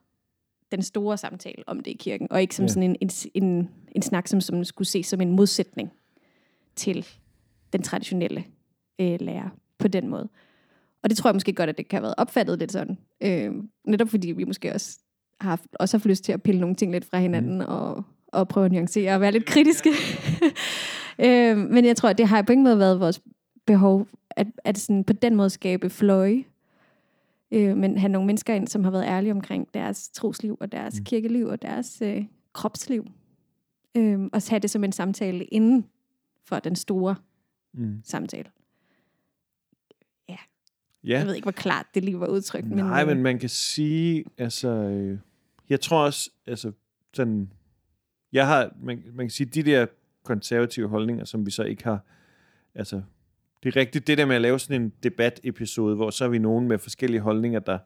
[0.76, 2.68] den store samtale om det i kirken, og ikke som Ja.
[2.68, 5.92] sådan en, en, en, en snak, som, som skulle ses som en modsætning
[6.76, 7.06] til
[7.72, 8.44] den traditionelle
[9.00, 9.48] øh, lærer
[9.78, 10.28] på den måde.
[11.02, 12.98] Og det tror jeg måske godt, at det kan have været opfattet lidt sådan.
[13.22, 13.52] Øh,
[13.86, 14.98] netop fordi vi måske også
[15.40, 17.64] har haft, også haft lyst til at pille nogle ting lidt fra hinanden, mm.
[17.68, 19.90] og, og prøve at nuancere og være lidt kritiske.
[21.26, 23.20] øh, men jeg tror, at det har på ingen måde været vores
[23.66, 26.44] behov, at, at sådan på den måde skabe fløje,
[27.52, 30.98] øh, men have nogle mennesker ind, som har været ærlige omkring deres trosliv, og deres
[30.98, 31.04] Mm.
[31.04, 33.06] kirkeliv, og deres øh, kropsliv.
[33.96, 35.86] Øh, og have det som en samtale inden
[36.44, 37.16] for den store
[37.74, 38.00] Mm.
[38.04, 38.50] samtale.
[40.28, 40.36] Ja,
[41.04, 42.66] Jeg ved ikke, hvor klart det lige var udtrykt.
[42.66, 45.18] Men, Nej, øh, men man kan sige, altså, øh,
[45.68, 46.72] jeg tror også, altså,
[47.14, 47.52] sådan,
[48.32, 49.86] jeg har, man, man kan sige, de der
[50.22, 52.00] konservative holdninger, som vi så ikke har,
[52.74, 53.02] altså,
[53.62, 56.38] det er rigtigt, det der med at lave sådan en debat-episode, hvor så er vi
[56.38, 57.78] nogen med forskellige holdninger, der,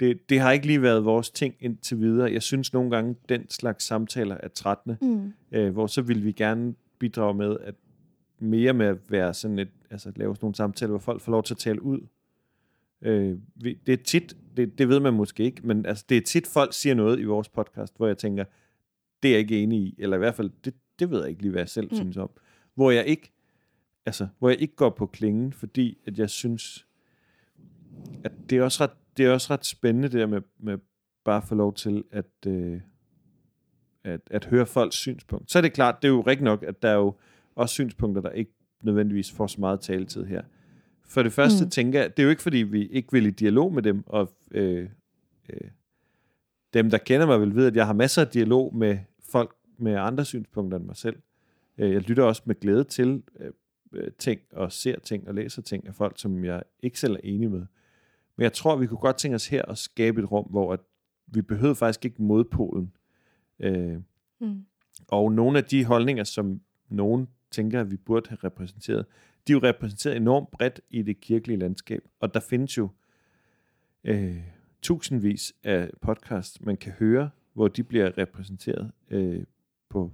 [0.00, 2.32] det, det har ikke lige været vores ting indtil videre.
[2.32, 5.32] Jeg synes nogle gange, den slags samtaler er trættende, Mm.
[5.52, 7.74] øh, hvor så vil vi gerne bidrage med, at
[8.38, 11.42] mere med at være sådan et, altså lave sådan nogle samtaler, hvor folk får lov
[11.42, 12.00] til at tale ud.
[13.02, 16.46] Øh, det er tit, det, det ved man måske ikke, men altså, det er tit,
[16.46, 18.44] folk siger noget i vores podcast, hvor jeg tænker,
[19.22, 21.42] det er jeg ikke enig i, eller i hvert fald, det, det ved jeg ikke
[21.42, 21.88] lige, hvad jeg selv.
[21.90, 21.96] Mm.
[21.96, 22.30] synes om.
[22.74, 23.32] Hvor jeg ikke,
[24.06, 26.86] altså, hvor jeg ikke går på klingen, fordi at jeg synes,
[28.24, 30.78] at det er også ret, det er også ret spændende, det der med, med
[31.24, 32.80] bare at få lov til at, øh,
[34.04, 35.50] at, at høre folks synspunkt.
[35.50, 37.14] Så er det klart, det er jo rigtigt nok, at der er jo
[37.54, 38.52] også synspunkter, der ikke
[38.82, 40.42] nødvendigvis får så meget taletid her.
[41.04, 41.70] For det første mm.
[41.70, 44.32] Tænker jeg, det er jo ikke fordi, vi ikke vil i dialog med dem, og
[44.50, 44.88] øh,
[45.48, 45.70] øh,
[46.74, 48.98] dem, der kender mig, vil vide, at jeg har masser af dialog med
[49.30, 51.16] folk med andre synspunkter end mig selv.
[51.78, 53.22] Øh, jeg lytter også med glæde til
[53.92, 57.20] øh, ting, og ser ting, og læser ting af folk, som jeg ikke selv er
[57.22, 57.66] enig med.
[58.36, 60.80] Men jeg tror, vi kunne godt tænke os her at skabe et rum, hvor at
[61.26, 62.92] vi behøver faktisk ikke modpolen.
[63.58, 64.00] Øh,
[64.40, 64.64] Mm.
[65.08, 69.06] og nogle af de holdninger, som nogen tænker, at vi burde have repræsenteret,
[69.46, 72.02] de er jo repræsenteret enormt bredt i det kirkelige landskab.
[72.20, 72.88] Og der findes jo
[74.04, 74.36] øh,
[74.82, 79.44] tusindvis af podcasts, man kan høre, hvor de bliver repræsenteret øh,
[79.88, 80.12] på,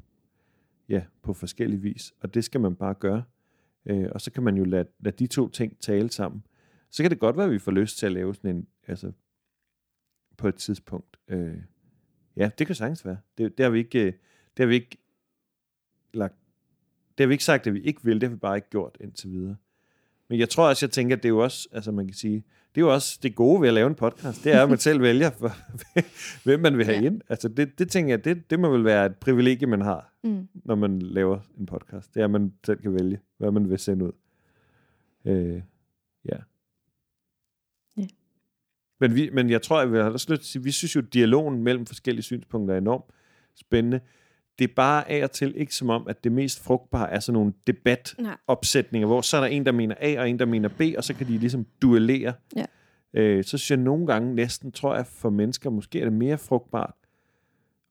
[0.88, 2.12] ja, på forskellig vis.
[2.20, 3.22] Og det skal man bare gøre.
[3.87, 6.47] Øh, og så kan man jo lade, lade de to ting tale sammen.
[6.91, 9.12] Så kan det godt være, at vi får lyst til at lave sådan en, altså
[10.37, 11.16] på et tidspunkt.
[11.28, 11.59] Øh,
[12.37, 13.18] ja, det kan sagtens være.
[13.39, 14.12] Det, det har vi ikke, øh,
[14.57, 14.99] det har vi ikke
[16.14, 16.35] lagt,
[17.18, 18.97] det har vi ikke sagt, at vi ikke vil, det har vi bare ikke gjort
[19.01, 19.57] indtil videre.
[20.33, 22.35] Men jeg tror også, jeg tænker, at det er jo også, altså man kan sige,
[22.74, 24.78] det er jo også det gode ved at lave en podcast, det er, at man
[24.78, 25.53] selv vælger, for,
[26.45, 27.07] hvem man vil have Ja.
[27.07, 27.20] ind.
[27.28, 30.49] Altså det, det tænker jeg, det, det må vel være et privilegie, man har, Mm.
[30.55, 32.14] når man laver en podcast.
[32.14, 34.12] Det er, at man selv kan vælge, hvad man vil sende ud.
[35.24, 35.62] Øh,
[36.24, 36.37] ja.
[37.97, 38.07] Ja.
[39.01, 41.01] Men, vi, men jeg tror, jeg vil have lyst til at sige, vi synes jo,
[41.01, 43.05] at dialogen mellem forskellige synspunkter er enormt
[43.57, 44.01] spændende.
[44.62, 47.32] Det er bare af og til ikke som om, at det mest frugtbare er sådan
[47.32, 50.80] nogle debatopsætninger, hvor så er der en, der mener A, og en, der mener B,
[50.96, 52.32] og så kan de ligesom duellere.
[52.56, 52.64] Ja.
[53.14, 56.38] Øh, så synes jeg nogle gange næsten, tror jeg, for mennesker, måske er det mere
[56.38, 56.94] frugtbart,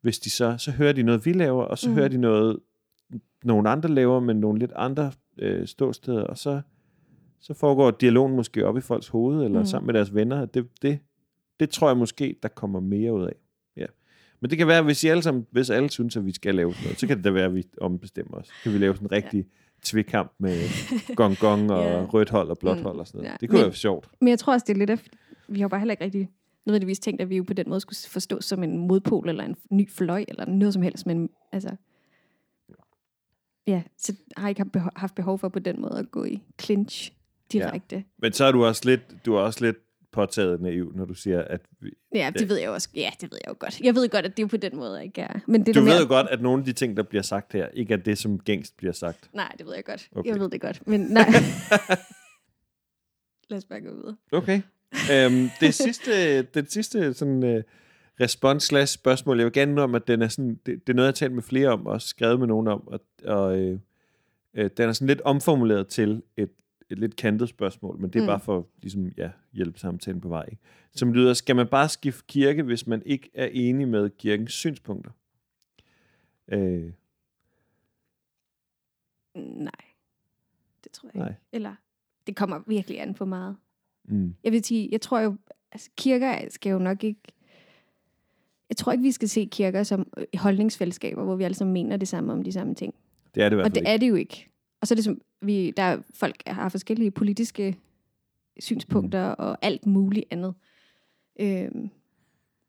[0.01, 1.95] hvis de så, så hører de noget, vi laver, og så mm.
[1.95, 2.59] Hører de noget,
[3.43, 6.61] nogle andre laver, men nogle lidt andre øh, ståsteder, og så,
[7.39, 9.65] så foregår dialogen måske op i folks hoved, eller mm.
[9.65, 10.45] Sammen med deres venner.
[10.45, 10.99] Det, det,
[11.59, 13.35] det tror jeg måske, der kommer mere ud af.
[14.41, 16.73] Men det kan være, hvis, I alle sammen, hvis alle synes, at vi skal lave
[16.73, 18.49] sådan noget, så kan det da være, at vi ombestemmer os.
[18.63, 19.43] Kan vi lave sådan en rigtig ja.
[19.83, 20.57] tvikamp med
[21.15, 22.05] gong gong og Ja.
[22.05, 22.83] rødt hold og blåt Mm.
[22.83, 23.31] hold og sådan noget.
[23.31, 23.37] Ja.
[23.41, 24.09] Det kunne Men- være sjovt.
[24.21, 24.99] Men jeg tror også, det er lidt af,
[25.47, 26.29] vi har bare heller ikke rigtig
[26.65, 29.55] nødvendigvis tænkt, at vi jo på den måde skulle forstås som en modpol, eller en
[29.71, 31.69] ny fløj, eller noget som helst, men altså,
[33.67, 36.23] ja, så har jeg ikke haft behov, haft behov for på den måde at gå
[36.23, 37.11] i clinch
[37.51, 37.95] direkte.
[37.95, 38.01] Ja.
[38.21, 39.77] Men så er du også lidt, du er også lidt
[40.11, 41.61] påtaget naiv, når du siger, at...
[41.79, 42.89] Vi, Ja, det ved jeg også.
[42.95, 43.81] Ja, det ved jeg jo godt.
[43.81, 45.39] Jeg ved godt, at det er på den måde, ikke er.
[45.47, 47.21] Men det du der ved med- jo godt, at nogle af de ting, der bliver
[47.21, 49.29] sagt her, ikke er det, som gængst bliver sagt.
[49.33, 50.09] Nej, det ved jeg godt.
[50.15, 50.29] Okay.
[50.29, 50.87] Jeg ved det godt.
[50.87, 51.25] Men nej.
[53.49, 54.15] Lad os bare gå videre.
[54.31, 54.61] Okay.
[55.11, 57.63] Øhm, det sidste, det sidste sådan, øh,
[58.21, 61.05] respons slash spørgsmål, jeg vil gerne om, at den er sådan, det, det er noget,
[61.05, 63.79] jeg har talt med flere om, og skrevet med nogen om, og, og øh,
[64.53, 66.49] øh, den er sådan lidt omformuleret til et,
[66.91, 68.27] et lidt kantet spørgsmål, men det er mm.
[68.27, 70.49] Bare for ligesom, ja, hjælpe samtalen på vej.
[70.91, 75.11] Som lyder, skal man bare skifte kirke, hvis man ikke er enig med kirkens synspunkter?
[76.47, 76.91] Øh,
[79.35, 79.71] Nej.
[80.83, 81.29] Det tror jeg Nej.
[81.29, 81.41] ikke.
[81.51, 81.75] Eller,
[82.27, 83.55] det kommer virkelig an på meget.
[84.03, 85.37] mm, Jeg vil sige, jeg tror jo,
[85.71, 87.21] altså kirker skal jo nok ikke...
[88.69, 91.97] Jeg tror ikke, vi skal se kirker som øh, holdningsfællesskaber, hvor vi alle sammen mener
[91.97, 92.93] det samme om de samme ting.
[93.35, 93.89] det er det i hvert Og fald det ikke.
[93.89, 94.49] er det jo ikke.
[94.81, 97.77] Og så er det som, vi, der er, folk har forskellige politiske
[98.59, 99.35] synspunkter mm.
[99.37, 100.53] og alt muligt andet.
[101.39, 101.89] Øhm,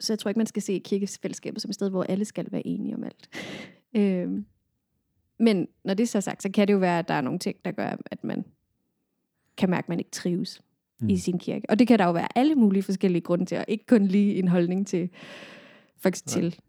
[0.01, 2.67] så jeg tror ikke, man skal se kirkefællesskabet som et sted, hvor alle skal være
[2.67, 3.29] enige om alt.
[3.97, 4.47] øhm,
[5.39, 7.39] men når det er så sagt, så kan det jo være, at der er nogle
[7.39, 8.45] ting, der gør, at man
[9.57, 10.63] kan mærke, at man ikke trives
[11.01, 11.09] mm.
[11.09, 11.71] i sin kirke.
[11.71, 14.35] Og det kan der jo være alle mulige forskellige grunde til, og ikke kun lige
[14.35, 15.11] en holdning til,
[15.97, 16.61] for eksempel til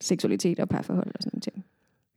[0.00, 1.64] seksualitet og parforhold og sådan noget.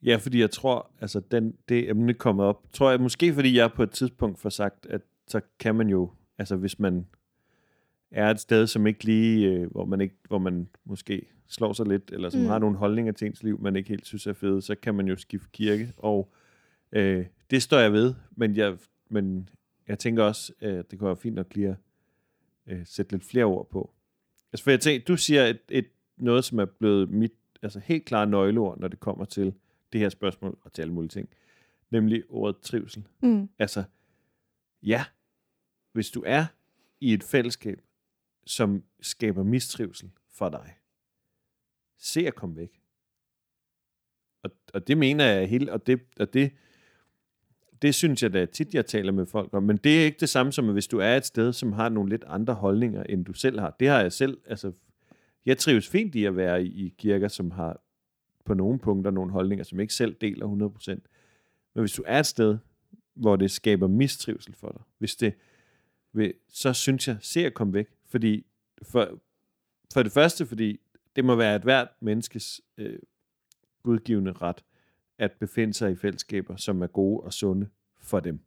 [0.05, 3.73] Ja, fordi jeg tror, altså den, det emne kommet op, tror jeg måske, fordi jeg
[3.73, 7.07] på et tidspunkt får sagt, at så kan man jo, altså hvis man
[8.11, 11.85] er et sted, som ikke lige, øh, hvor man ikke, hvor man måske slår sig
[11.85, 12.43] lidt, eller som mm.
[12.43, 12.49] Mm.
[12.49, 15.07] har nogle holdninger til ens liv, man ikke helt synes er fede, så kan man
[15.07, 16.33] jo skifte kirke, og
[16.91, 18.77] øh, det står jeg ved, men jeg,
[19.09, 19.49] men
[19.87, 21.75] jeg tænker også, at det kunne være fint nok lige at
[22.67, 23.93] øh, sætte lidt flere ord på.
[24.53, 25.87] Altså for jeg tænker, du siger et, et,
[26.17, 29.53] noget, som er blevet mit altså helt klare nøgleord, når det kommer til
[29.93, 31.29] det her spørgsmål og til alle mulige ting.
[31.89, 33.07] Nemlig ordet trivsel.
[33.21, 33.49] Mm.
[33.59, 33.83] Altså,
[34.83, 35.05] ja,
[35.91, 36.45] hvis du er
[36.99, 37.81] i et fællesskab,
[38.45, 40.75] som skaber mistrivsel for dig,
[41.97, 42.81] se at komme væk.
[44.43, 46.51] Og, og det mener jeg helt, og det, og det,
[47.81, 50.29] det synes jeg da tit, jeg taler med folk om, men det er ikke det
[50.29, 53.25] samme som, at hvis du er et sted, som har nogle lidt andre holdninger, end
[53.25, 53.75] du selv har.
[53.79, 54.71] Det har jeg selv, altså,
[55.45, 57.81] jeg trives fint i at være i, i kirker, som har
[58.45, 60.89] på nogle punkter nogle holdninger, som jeg ikke selv deler 100%.
[61.73, 62.57] Men hvis du er et sted,
[63.13, 65.33] hvor det skaber mistrivsel for dig, hvis det,
[66.13, 67.87] vil, så synes jeg, se at komme væk.
[68.05, 68.45] Fordi
[68.81, 69.19] for,
[69.93, 70.79] for det første, fordi
[71.15, 72.99] det må være et hvert menneskes øh,
[73.83, 74.63] gudgivende ret,
[75.17, 77.67] at befinde sig i fællesskaber, som er gode og sunde
[78.01, 78.39] for dem.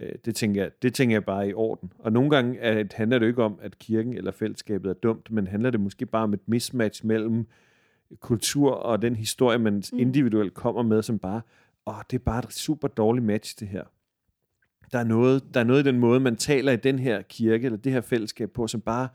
[0.00, 1.92] Øh, det, tænker jeg, det tænker jeg bare er i orden.
[1.98, 5.30] Og nogle gange er, handler det jo ikke om, at kirken eller fællesskabet er dumt,
[5.30, 7.46] men handler det måske bare om et mismatch mellem
[8.20, 9.98] kultur og den historie, man Mm.
[9.98, 11.40] individuelt kommer med, som bare,
[11.86, 13.84] åh, det er bare et super dårligt match, det her.
[14.92, 17.64] Der er, noget, der er noget i den måde, man taler i den her kirke,
[17.64, 19.08] eller det her fællesskab på, som bare,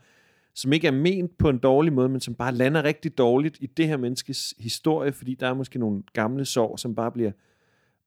[0.54, 3.66] som ikke er ment på en dårlig måde, men som bare lander rigtig dårligt i
[3.66, 7.32] det her menneskes historie, fordi der er måske nogle gamle sår, som bare bliver,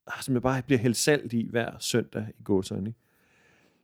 [0.08, 2.94] ah, som jeg bare bliver hældt salt i hver søndag i gåsøjne.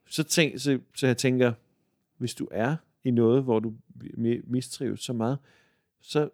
[0.09, 1.53] Så, tænk, så, så jeg tænker,
[2.17, 5.37] hvis du er i noget, hvor du mi- mistrives så meget,
[6.01, 6.29] så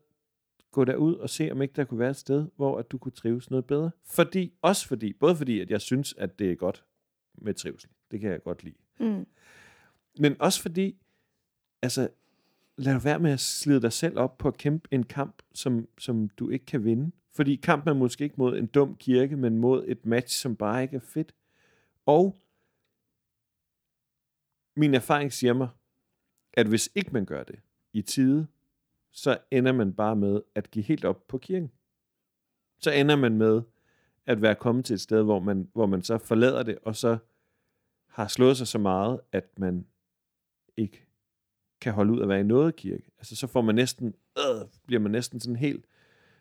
[0.77, 3.11] gå derud og se, om ikke der kunne være et sted, hvor at du kunne
[3.11, 3.91] trives noget bedre.
[4.03, 6.85] Fordi, også fordi, både fordi, at jeg synes, at det er godt
[7.33, 7.89] med trivsel.
[8.11, 8.75] Det kan jeg godt lide.
[8.99, 9.27] Mm.
[10.19, 10.97] Men også fordi,
[11.81, 12.09] altså,
[12.77, 16.29] lad være med at slide dig selv op på at kæmpe en kamp, som, som
[16.29, 17.11] du ikke kan vinde.
[17.33, 20.83] Fordi kampen er måske ikke mod en dum kirke, men mod et match, som bare
[20.83, 21.35] ikke er fedt.
[22.05, 22.41] Og
[24.75, 25.69] min erfaring siger mig,
[26.53, 27.59] at hvis ikke man gør det
[27.93, 28.47] i tide,
[29.11, 31.71] så ender man bare med at give helt op på kirken.
[32.79, 33.61] Så ender man med
[34.25, 37.17] at være kommet til et sted, hvor man, hvor man så forlader det, og så
[38.07, 39.85] har slået sig så meget, at man
[40.77, 41.07] ikke
[41.81, 43.11] kan holde ud at være i noget kirke.
[43.17, 45.85] Altså så får man næsten, øh, bliver man næsten sådan helt,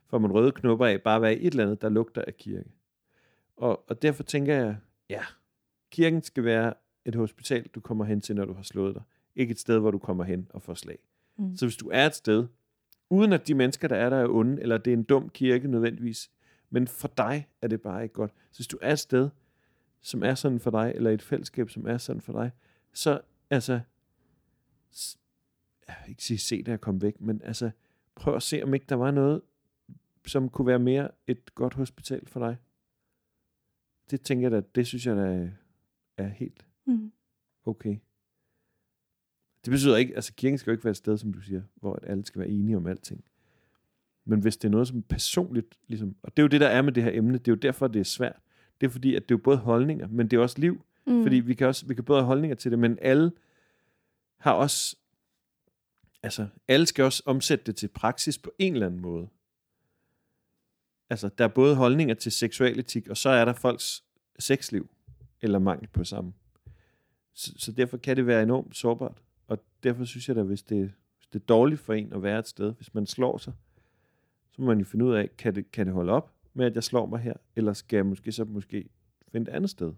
[0.06, 2.36] får man røde knopper af, bare at være i et eller andet, der lugter af
[2.36, 2.70] kirke.
[3.56, 4.76] Og, og derfor tænker jeg,
[5.10, 5.22] ja,
[5.90, 9.02] kirken skal være et hospital, du kommer hen til, når du har slået dig.
[9.36, 10.98] Ikke et sted, hvor du kommer hen og får slag.
[11.38, 11.56] Mm.
[11.56, 12.46] Så hvis du er et sted,
[13.10, 15.68] uden at de mennesker, der er der, er onde, eller det er en dum kirke
[15.68, 16.30] nødvendigvis,
[16.70, 18.32] men for dig er det bare ikke godt.
[18.52, 19.30] Så hvis du er et sted,
[20.00, 22.50] som er sådan for dig, eller et fællesskab, som er sådan for dig,
[22.92, 23.20] så
[23.50, 23.80] altså,
[25.88, 27.70] jeg vil ikke sige se det at komme væk, men altså,
[28.14, 29.42] prøv at se, om ikke der var noget,
[30.26, 32.56] som kunne være mere et godt hospital for dig.
[34.10, 35.50] Det tænker jeg da, det synes jeg da er-
[36.16, 37.12] er helt Mm.
[37.64, 37.96] okay.
[39.66, 41.98] Det betyder ikke, altså kirken skal jo ikke være et sted, som du siger, hvor
[42.02, 43.24] alle skal være enige om alting.
[44.24, 46.82] Men hvis det er noget som personligt, ligesom, og det er jo det, der er
[46.82, 48.36] med det her emne, det er jo derfor, det er svært.
[48.80, 50.84] Det er fordi, at det er jo både holdninger, men det er også liv.
[51.06, 51.22] Mm.
[51.22, 53.32] Fordi vi kan, også, vi kan både have holdninger til det, men alle
[54.36, 54.96] har også,
[56.22, 59.28] altså alle skal også omsætte det til praksis på en eller anden måde.
[61.10, 64.04] Altså, der er både holdninger til seksualetik, og så er der folks
[64.38, 64.90] sexliv,
[65.42, 66.32] eller mangel på samme.
[67.34, 69.22] Så, så derfor kan det være enormt sårbart.
[69.86, 72.48] Derfor synes jeg da, hvis det, hvis det er dårligt for en at være et
[72.48, 73.52] sted, hvis man slår sig,
[74.50, 76.74] så må man jo finde ud af, kan det, kan det holde op med, at
[76.74, 78.88] jeg slår mig her, eller skal jeg måske så måske
[79.28, 79.92] finde et andet sted?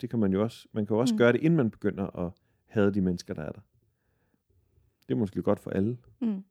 [0.00, 1.18] Det kan man jo også, man kan jo også mm.
[1.18, 2.32] gøre det, inden man begynder at
[2.66, 3.60] hade de mennesker, der er der.
[5.08, 5.98] Det er måske godt for alle.
[6.20, 6.44] Mm.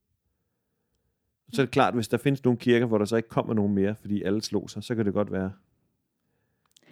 [1.54, 3.74] Så er det klart, hvis der findes nogle kirker, hvor der så ikke kommer nogen
[3.74, 5.54] mere, fordi alle slog sig, så kan det godt være.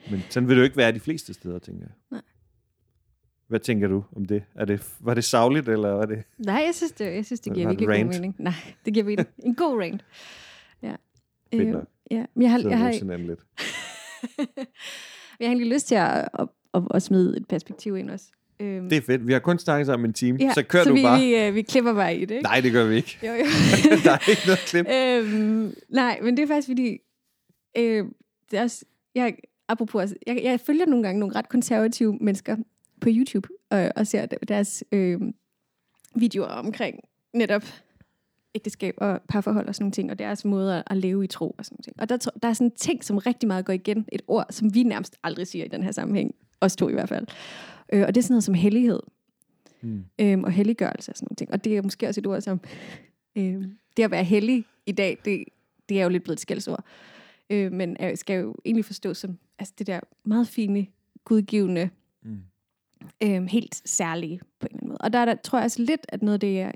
[0.09, 1.93] Men sådan vil det jo ikke være de fleste steder, tænker jeg.
[2.09, 2.21] Nej.
[3.51, 4.43] Hvad tænker du om det?
[4.55, 6.23] Er det var det savligt, eller var det...
[6.37, 8.35] Nej, jeg synes, det, jeg synes, det giver virkelig god mening.
[8.39, 8.53] Nej,
[8.85, 9.27] det giver mening.
[9.39, 10.05] En god rant.
[10.83, 10.95] Ja.
[11.53, 11.87] Fedt Øh, nok.
[12.11, 12.25] ja.
[12.33, 13.39] Men jeg har, jeg har, lidt.
[15.39, 18.25] jeg har egentlig lyst til at, at, at, at smide et perspektiv ind også.
[18.59, 19.27] Øhm, Det er fedt.
[19.27, 21.19] Vi har kun snakket sammen en time, ja, så kør så du vi, bare.
[21.19, 22.43] Vi, øh, vi klipper bare i det, ikke?
[22.43, 23.17] Nej, det gør vi ikke.
[23.23, 23.45] Jo, jo.
[24.03, 24.85] der er ikke noget klip.
[24.93, 26.97] øhm, nej, men det er faktisk fordi,
[27.77, 28.05] øh,
[28.51, 28.85] det er også,
[29.15, 29.35] jeg,
[29.67, 32.57] apropos, jeg, jeg følger nogle gange nogle ret konservative mennesker
[33.01, 35.21] på YouTube, og, og ser deres øh,
[36.15, 36.99] videoer omkring
[37.33, 37.63] netop
[38.55, 41.65] ægteskab og parforhold og sådan nogle ting, og deres måde at, leve i tro og
[41.65, 41.95] sådan nogle ting.
[41.99, 44.75] Og der, der er sådan en ting, som rigtig meget går igen, et ord, som
[44.75, 47.27] vi nærmest aldrig siger i den her sammenhæng, os to i hvert fald.
[47.93, 48.99] Øh, og det er sådan noget som hellighed
[49.81, 50.05] Mm.
[50.19, 51.51] øhm, og helliggørelse og sådan nogle ting.
[51.51, 52.61] Og det er måske også et ord som,
[53.35, 55.43] øhm, det at være hellig i dag, det,
[55.89, 56.83] det er jo lidt blevet et skældsord.
[57.49, 60.87] Øh, men er, skal jo egentlig forstås som altså det der meget fine,
[61.25, 61.89] gudgivende,
[63.23, 64.97] Øhm, helt særlige på en eller anden måde.
[64.97, 66.73] Og der, er der tror jeg også lidt, at noget af det, jeg,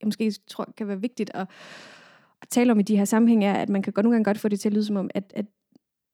[0.00, 1.48] jeg måske tror kan være vigtigt at,
[2.42, 4.38] at tale om i de her sammenhænge, er, at man kan godt nogle gange godt
[4.38, 5.46] få det til at lyde som om, at, at,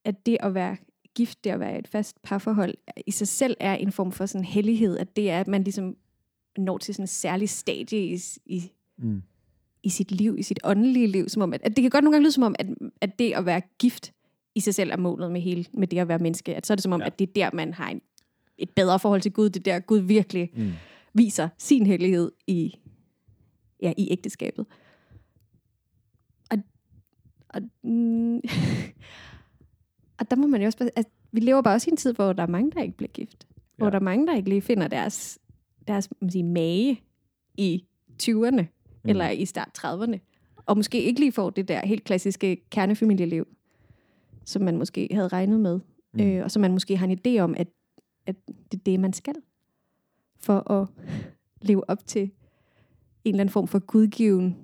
[0.05, 0.77] at det at være
[1.15, 2.75] gift, det at være et fast parforhold,
[3.07, 5.97] i sig selv er en form for sådan hellighed, at det er, at man ligesom
[6.59, 9.23] når til sådan en særlig stadie i, i, Mm.
[9.83, 12.15] i sit liv, i sit åndelige liv, som om, at, at det kan godt nogle
[12.15, 12.67] gange lyde som om, at,
[13.01, 14.13] at det at være gift
[14.55, 16.55] i sig selv er målet med, hele, med det at være menneske.
[16.55, 17.07] At så er det som om, ja.
[17.07, 18.01] at det er der, man har en,
[18.59, 19.51] et bedre forhold til Gud.
[19.51, 20.73] Det er der, Gud virkelig Mm.
[21.15, 22.75] viser sin hellighed i,
[23.83, 24.67] ja, i ægteskabet.
[26.51, 26.59] Og,
[27.49, 28.37] og, mm,
[30.19, 32.33] og der må man jo også at vi lever bare også i en tid, hvor
[32.33, 33.47] der er mange, der ikke bliver gift.
[33.77, 33.91] Hvor Ja.
[33.91, 35.39] der er mange, der ikke lige finder deres,
[35.89, 37.01] deres man sige, mage
[37.59, 37.85] i
[38.23, 39.11] 20'erne, mm.
[39.11, 40.19] eller i start 30'erne.
[40.67, 43.47] Og måske ikke lige får det der helt klassiske kernefamilieliv,
[44.45, 45.81] som man måske havde regnet med.
[46.15, 46.21] Mm.
[46.21, 47.69] Øh, og som man måske har en idé om, at,
[48.27, 49.35] at det er det, man skal.
[50.37, 50.89] For at
[51.63, 52.23] leve op til
[53.25, 54.59] en eller anden form for gudgiven,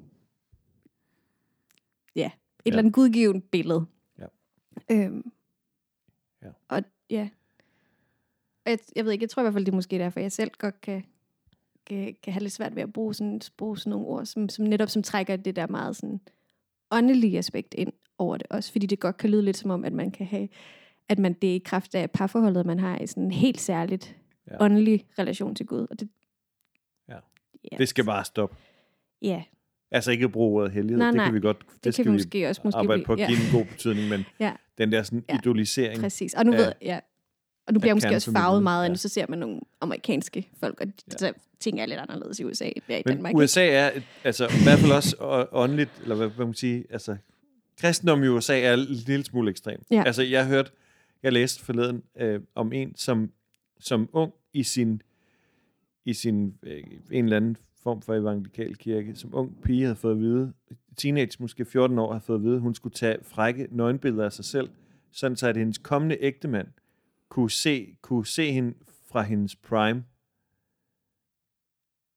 [2.17, 2.33] ja, et
[2.67, 2.71] ja.
[2.71, 3.87] eller andet gudgiven billede.
[4.19, 4.27] Ja.
[4.91, 5.33] Øhm,
[6.43, 6.49] Ja.
[6.69, 7.29] Og ja,
[8.65, 10.33] og jeg, jeg ved ikke, jeg tror i hvert fald, det er måske derfor, jeg
[10.33, 11.05] selv godt kan,
[11.87, 14.65] kan, kan have lidt svært ved at bruge sådan, bruge sådan nogle ord, som, som
[14.65, 16.21] netop som trækker det der meget sådan
[16.91, 19.93] åndelige aspekt ind over det også, fordi det godt kan lyde lidt som om, at
[19.93, 20.49] man kan have,
[21.11, 24.17] at man det er i kraft af parforholdet, man har i sådan en helt særligt
[24.49, 24.53] Ja.
[24.55, 24.65] ja.
[24.65, 25.87] åndelig relation til Gud.
[25.91, 26.09] Og det,
[27.09, 27.17] Ja.
[27.73, 27.77] ja.
[27.79, 28.57] Det skal bare stoppe.
[29.23, 29.43] Ja,
[29.93, 31.25] Altså ikke bruge ordet hellighed, Nej, det nej.
[31.25, 33.13] kan vi godt, det, det, det skal kan vi måske også måske arbejde blive, på
[33.13, 34.53] at ja, give en god betydning, men Ja.
[34.79, 35.35] den der sådan Ja.
[35.35, 36.01] idolisering.
[36.01, 36.35] præcis.
[36.35, 36.99] Og nu af- ved ja.
[37.67, 38.93] Og nu bliver jeg måske også farvet meget af, ja.
[38.93, 38.97] ja.
[38.97, 41.27] så ser man nogle amerikanske folk, og de, Ja.
[41.27, 41.33] ja.
[41.61, 43.35] ting er lidt anderledes i USA, end det i Men Danmark.
[43.35, 43.91] USA er,
[44.25, 45.17] altså i hvert fald også
[45.53, 47.17] åndeligt, eller hvad, hvad man sige, altså
[47.81, 49.83] kristendom i USA er en lille smule ekstrem.
[49.91, 50.03] Ja.
[50.07, 50.73] Altså jeg har hørt,
[51.23, 53.33] jeg læste forleden øh, om en, som,
[53.81, 55.03] som ung i sin,
[56.05, 60.13] i sin øh, en eller anden form for evangelikal kirke, som ung pige havde fået
[60.13, 60.53] at vide,
[60.97, 64.33] teenage, måske 14 år, havde fået at vide, at hun skulle tage frække nøgenbilleder af
[64.33, 64.71] sig selv,
[65.13, 66.69] sådan så at hendes kommende ægtemand
[67.29, 68.75] kunne se, kunne se hende
[69.09, 70.05] fra hendes prime,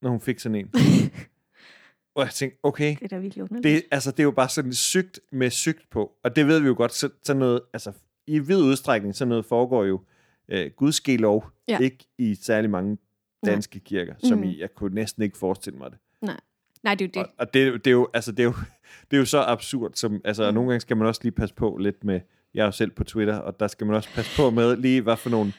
[0.01, 0.71] når hun fik sådan en.
[2.15, 3.63] Og jeg tænkte, okay, Det er da virkelig underligt.
[3.63, 6.11] det, altså, det er jo bare sådan sygt med sygt på.
[6.23, 7.91] Og det ved vi jo godt, så, sådan noget, altså
[8.27, 10.01] i vid udstrækning, sådan noget foregår jo
[10.49, 11.79] øh, gudsske lov, ja.
[11.79, 12.97] Ikke i særlig mange
[13.45, 13.83] danske Nej.
[13.85, 14.47] kirker, som Mhm.
[14.47, 15.99] i, jeg kunne næsten ikke forestille mig det.
[16.83, 17.29] Nej, det er jo det.
[17.31, 18.53] Og, og det, det, er jo, altså, det, er jo,
[19.11, 20.53] det er jo så absurd, som, altså, mm.
[20.55, 22.19] nogle gange skal man også lige passe på lidt med,
[22.53, 25.01] jeg er jo selv på Twitter, og der skal man også passe på med lige,
[25.01, 25.53] hvad for nogle,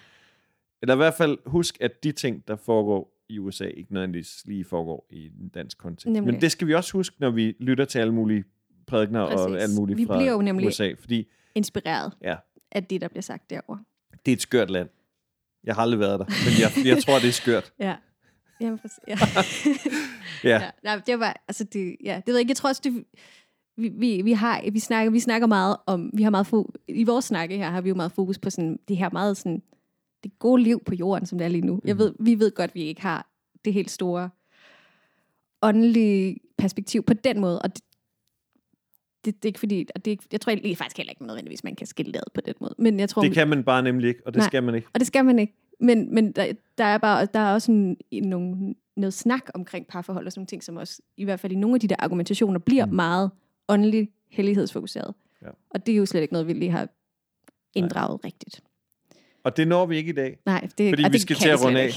[0.83, 4.65] eller i hvert fald husk, at de ting, der foregår i USA, ikke nødvendigvis lige
[4.65, 6.07] foregår i en dansk kontekst.
[6.07, 6.33] Nemlig.
[6.33, 8.45] Men det skal vi også huske, når vi lytter til alle mulige
[8.87, 12.37] prædikner og alt muligt Vi fra bliver jo nemlig- USA, fordi Inspireret Ja.
[12.75, 13.85] Af det, der bliver sagt derovre.
[14.27, 14.89] det er et skørt land.
[15.65, 17.73] Jeg har aldrig været der, men jeg, jeg tror, det er skørt.
[17.81, 17.97] Ja.
[18.61, 18.99] Jamen, præcis.
[19.09, 19.17] ja.
[20.45, 20.71] Ja, ja.
[20.85, 23.05] Nej, det var, altså det, ja, det ved jeg ikke, jeg tror også, det,
[23.77, 27.05] vi, vi, vi, har, vi, snakker, vi snakker meget om, vi har meget fo- i
[27.05, 29.63] vores snakke her har vi jo meget fokus på sådan, det her meget sådan,
[30.25, 31.81] det gode liv på jorden, som det er lige nu.
[31.85, 31.99] Jeg Mhm.
[31.99, 33.27] ved, vi ved godt, at vi ikke har
[33.65, 34.31] det helt store
[35.63, 37.85] åndelige perspektiv på den måde, og det,
[39.25, 41.65] det, det er ikke fordi, og det er, jeg tror egentlig faktisk heller ikke nødvendigvis,
[41.65, 42.75] man kan skille det ad på den måde.
[42.79, 44.47] Men jeg tror, Det kan man bare nemlig ikke, og det Nej.
[44.49, 44.89] skal man ikke.
[44.95, 45.53] og det skal man ikke.
[45.81, 50.27] Men, men der, der, er bare, der er også en, nogle, noget snak omkring parforhold
[50.27, 52.59] og sådan nogle ting, som også, i hvert fald i nogle af de der argumentationer,
[52.59, 52.95] bliver Mm.
[52.95, 53.31] meget
[53.69, 55.15] åndelig hellighedsfokuseret.
[55.43, 55.49] Ja.
[55.71, 56.89] Og det er jo slet ikke noget, vi lige har
[57.75, 58.27] inddraget Nej.
[58.29, 58.61] rigtigt.
[59.45, 61.65] Og det når vi ikke i dag, Nej, det, Fordi vi det skal til at
[61.65, 61.91] runde af.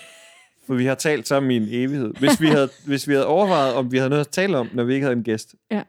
[0.66, 2.14] for vi har talt sammen i en evighed.
[2.18, 4.84] Hvis vi havde, hvis vi havde overvejet, om vi havde noget at tale om, når
[4.84, 5.82] vi ikke havde en gæst, Ja.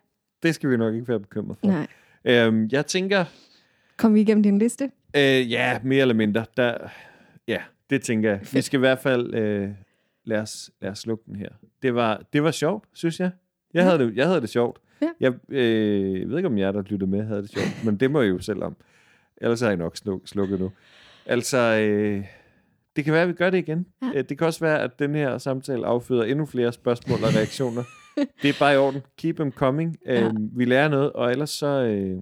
[0.43, 1.67] Det skal vi nok ikke være bekymret for.
[1.67, 1.87] Nej.
[2.25, 3.25] Øhm, jeg tænker,
[3.97, 4.91] Kom vi igennem din liste?
[5.17, 6.77] øh, ja, mere eller mindre, der,
[7.47, 8.39] ja, det tænker jeg.
[8.53, 9.69] Vi skal i hvert fald, øh,
[10.25, 11.49] lad, os, lad os slukke den her.
[11.81, 13.31] Det var, det var sjovt, synes jeg.
[13.73, 13.85] Jeg, Ja.
[13.89, 14.79] havde, det, jeg havde det sjovt.
[15.01, 15.07] Ja.
[15.19, 18.11] Jeg, øh, jeg ved ikke, om jer, der lyttede med, havde det sjovt, men det
[18.11, 18.75] må jeg jo selv om.
[19.41, 20.71] Ellers har jeg nok sluk, slukket nu.
[21.25, 22.25] Altså, øh,
[22.95, 23.85] det kan være, at vi gør det igen.
[24.01, 24.07] Ja.
[24.19, 27.83] Øh, Det kan også være, at den her samtale afføder endnu flere spørgsmål og reaktioner.
[28.15, 29.01] Det er bare i orden.
[29.17, 29.97] Keep them coming.
[30.05, 30.25] Ja.
[30.25, 32.21] Øh, vi lærer noget, og ellers så, øh,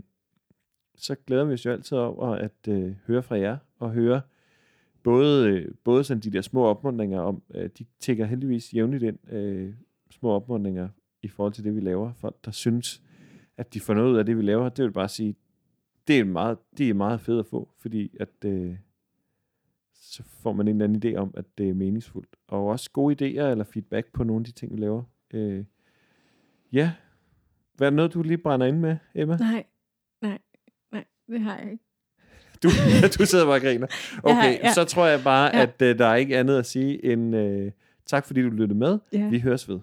[0.96, 4.22] så glæder vi os jo altid over at øh, høre fra jer, og høre
[5.04, 9.32] både, øh, både sådan de der små opmuntringer om, øh, de tigger heldigvis jævnligt ind,
[9.34, 9.74] øh,
[10.10, 10.90] små opmuntringer
[11.22, 12.14] i forhold til det, vi laver.
[12.14, 13.02] Folk, der synes,
[13.58, 15.36] at de får noget ud af det, vi laver, det vil bare sige,
[16.08, 18.76] det er meget, det er meget fedt at få, fordi at, øh,
[19.94, 22.36] så får man en eller anden idé om, at det er meningsfuldt.
[22.48, 25.04] Og også gode idéer eller feedback på nogle af de ting, vi laver.
[25.34, 25.64] Øh,
[26.74, 26.92] ja.
[27.78, 29.38] Hvad er noget, du lige brænder ind med, Emma?
[29.38, 29.64] Nej,
[30.22, 30.38] nej,
[30.92, 31.84] nej, det har jeg ikke.
[32.64, 32.70] Du,
[33.20, 33.88] du sidder bare og griner.
[34.24, 34.74] Okay, Ja, ja.
[34.74, 35.62] så tror jeg bare, Ja.
[35.62, 37.72] at øh, der er ikke andet at sige end øh,
[38.06, 39.00] tak, fordi du lyttede med.
[39.14, 39.30] Ja.
[39.30, 39.80] Vi høres ved.